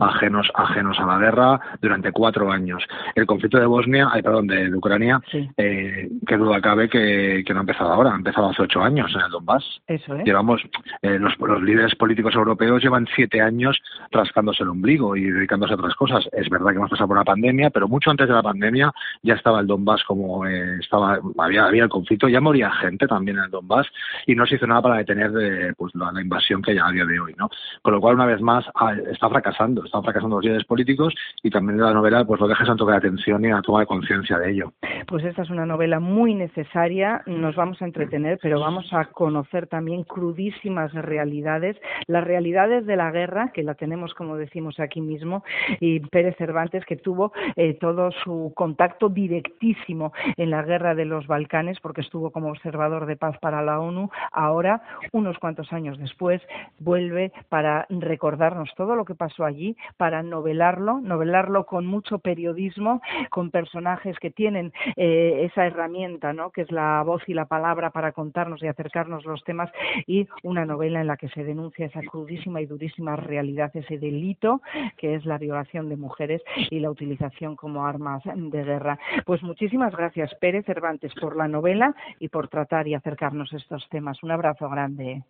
ajenos 0.00 0.50
ajenos 0.54 0.98
a 0.98 1.06
la 1.06 1.18
guerra 1.18 1.60
durante 1.80 2.12
cuatro 2.12 2.50
años. 2.50 2.82
El 3.14 3.26
conflicto 3.26 3.58
de 3.58 3.66
Bosnia, 3.66 4.08
ay, 4.12 4.22
perdón, 4.22 4.46
de, 4.46 4.74
Ucrania, 4.74 5.20
eh, 5.56 6.08
que 6.26 6.36
duda 6.36 6.60
cabe 6.60 6.88
que, 6.88 7.42
que, 7.46 7.52
no 7.52 7.60
ha 7.60 7.62
empezado 7.62 7.92
ahora, 7.92 8.12
ha 8.12 8.16
empezado 8.16 8.48
hace 8.48 8.62
ocho 8.62 8.82
años 8.82 9.10
en 9.14 9.20
el 9.22 9.30
Donbass. 9.30 9.64
Eso, 9.86 10.16
Llevamos, 10.18 10.62
eh, 11.02 11.18
los, 11.18 11.38
los, 11.38 11.62
líderes 11.62 11.94
políticos 11.94 12.34
europeos 12.34 12.82
llevan 12.82 13.06
siete 13.14 13.40
años 13.40 13.78
rascándose 14.10 14.62
el 14.62 14.70
ombligo 14.70 15.16
y 15.16 15.30
dedicándose 15.30 15.72
a 15.72 15.76
otras 15.76 15.94
cosas. 15.94 16.28
Es 16.32 16.48
verdad 16.48 16.70
que 16.70 16.76
hemos 16.76 16.90
pasado 16.90 17.08
por 17.08 17.16
una 17.16 17.24
pandemia, 17.24 17.70
pero 17.70 17.88
mucho 17.88 18.10
antes 18.10 18.28
de 18.28 18.34
la 18.34 18.42
pandemia 18.42 18.92
ya 19.22 19.34
estaba 19.34 19.60
el 19.60 19.66
Donbass 19.66 20.04
como 20.04 20.46
eh, 20.46 20.78
estaba, 20.80 21.18
había, 21.38 21.66
había 21.66 21.84
el 21.84 21.88
conflicto, 21.88 22.28
ya 22.28 22.40
moría 22.40 22.70
gente 22.72 23.06
también 23.06 23.38
en 23.38 23.44
el 23.44 23.50
Donbass 23.50 23.86
y 24.26 24.34
no 24.34 24.46
se 24.46 24.56
hizo 24.56 24.66
nada 24.66 24.82
para 24.82 24.96
detener 24.96 25.30
eh, 25.40 25.72
pues 25.76 25.94
la, 25.94 26.12
la, 26.12 26.20
invasión 26.20 26.62
que 26.62 26.74
ya 26.74 26.86
a 26.86 26.92
día 26.92 27.04
de 27.04 27.20
hoy, 27.20 27.34
¿no? 27.36 27.48
Con 27.82 27.94
lo 27.94 28.00
cual, 28.00 28.16
una 28.16 28.26
vez 28.26 28.40
más, 28.40 28.64
ah, 28.74 28.94
está 29.10 29.28
fracasando 29.28 29.67
están 29.84 30.02
fracasando 30.02 30.36
los 30.36 30.44
líderes 30.44 30.64
políticos 30.64 31.14
y 31.42 31.50
también 31.50 31.80
la 31.80 31.92
novela 31.92 32.24
pues 32.24 32.40
lo 32.40 32.48
deja 32.48 32.64
santo 32.64 32.86
de 32.86 32.96
atención 32.96 33.44
y 33.44 33.50
a 33.50 33.62
toma 33.62 33.80
de 33.80 33.86
conciencia 33.86 34.38
de 34.38 34.52
ello. 34.52 34.72
Pues 35.06 35.24
esta 35.24 35.42
es 35.42 35.50
una 35.50 35.66
novela 35.66 36.00
muy 36.00 36.34
necesaria, 36.34 37.22
nos 37.26 37.56
vamos 37.56 37.80
a 37.82 37.84
entretener, 37.84 38.38
pero 38.42 38.60
vamos 38.60 38.92
a 38.92 39.06
conocer 39.06 39.66
también 39.66 40.04
crudísimas 40.04 40.92
realidades, 40.92 41.76
las 42.06 42.24
realidades 42.24 42.86
de 42.86 42.96
la 42.96 43.10
guerra, 43.10 43.52
que 43.52 43.62
la 43.62 43.74
tenemos 43.74 44.14
como 44.14 44.36
decimos 44.36 44.80
aquí 44.80 45.00
mismo, 45.00 45.44
y 45.80 46.00
Pérez 46.00 46.36
Cervantes 46.36 46.84
que 46.84 46.96
tuvo 46.96 47.32
eh, 47.56 47.74
todo 47.74 48.10
su 48.24 48.52
contacto 48.54 49.08
directísimo 49.08 50.12
en 50.36 50.50
la 50.50 50.62
guerra 50.62 50.94
de 50.94 51.04
los 51.04 51.26
Balcanes 51.26 51.78
porque 51.80 52.00
estuvo 52.00 52.30
como 52.30 52.50
observador 52.50 53.06
de 53.06 53.16
paz 53.16 53.36
para 53.40 53.62
la 53.62 53.80
ONU, 53.80 54.10
ahora 54.32 54.82
unos 55.12 55.38
cuantos 55.38 55.72
años 55.72 55.98
después 55.98 56.42
vuelve 56.78 57.32
para 57.48 57.86
recordarnos 57.90 58.70
todo 58.76 58.96
lo 58.96 59.04
que 59.04 59.14
pasó 59.14 59.44
allí 59.44 59.57
para 59.96 60.22
novelarlo, 60.22 61.00
novelarlo 61.00 61.66
con 61.66 61.86
mucho 61.86 62.18
periodismo, 62.18 63.00
con 63.30 63.50
personajes 63.50 64.18
que 64.18 64.30
tienen 64.30 64.72
eh, 64.96 65.48
esa 65.50 65.66
herramienta, 65.66 66.32
¿no? 66.32 66.50
que 66.50 66.62
es 66.62 66.72
la 66.72 67.02
voz 67.02 67.22
y 67.26 67.34
la 67.34 67.46
palabra 67.46 67.90
para 67.90 68.12
contarnos 68.12 68.62
y 68.62 68.66
acercarnos 68.66 69.24
los 69.24 69.42
temas, 69.44 69.70
y 70.06 70.28
una 70.42 70.64
novela 70.64 71.00
en 71.00 71.06
la 71.06 71.16
que 71.16 71.28
se 71.28 71.44
denuncia 71.44 71.86
esa 71.86 72.00
crudísima 72.02 72.60
y 72.60 72.66
durísima 72.66 73.16
realidad, 73.16 73.70
ese 73.74 73.98
delito 73.98 74.60
que 74.96 75.14
es 75.14 75.24
la 75.24 75.38
violación 75.38 75.88
de 75.88 75.96
mujeres 75.96 76.42
y 76.70 76.80
la 76.80 76.90
utilización 76.90 77.56
como 77.56 77.86
armas 77.86 78.22
de 78.24 78.64
guerra. 78.64 78.98
Pues 79.24 79.42
muchísimas 79.42 79.94
gracias, 79.94 80.34
Pérez 80.40 80.64
Cervantes, 80.66 81.12
por 81.20 81.36
la 81.36 81.48
novela 81.48 81.94
y 82.18 82.28
por 82.28 82.48
tratar 82.48 82.86
y 82.88 82.94
acercarnos 82.94 83.52
estos 83.52 83.88
temas. 83.88 84.22
Un 84.22 84.30
abrazo 84.30 84.68
grande. 84.68 85.22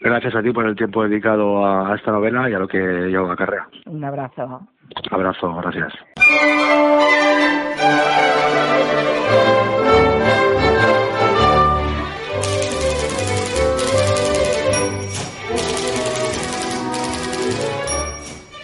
Gracias 0.00 0.34
a 0.34 0.42
ti 0.42 0.50
por 0.50 0.66
el 0.66 0.76
tiempo 0.76 1.04
dedicado 1.04 1.64
a, 1.64 1.94
esta 1.94 2.10
novela 2.10 2.50
y 2.50 2.54
a 2.54 2.58
lo 2.58 2.68
que 2.68 2.78
llevo 2.78 3.30
a 3.30 3.36
Un 3.86 4.04
abrazo. 4.04 4.68
Abrazo, 5.10 5.54
gracias. 5.56 5.92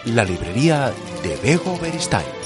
La 0.05 0.23
librería 0.23 0.91
de 1.23 1.37
Bego 1.43 1.77
Beristain. 1.79 2.38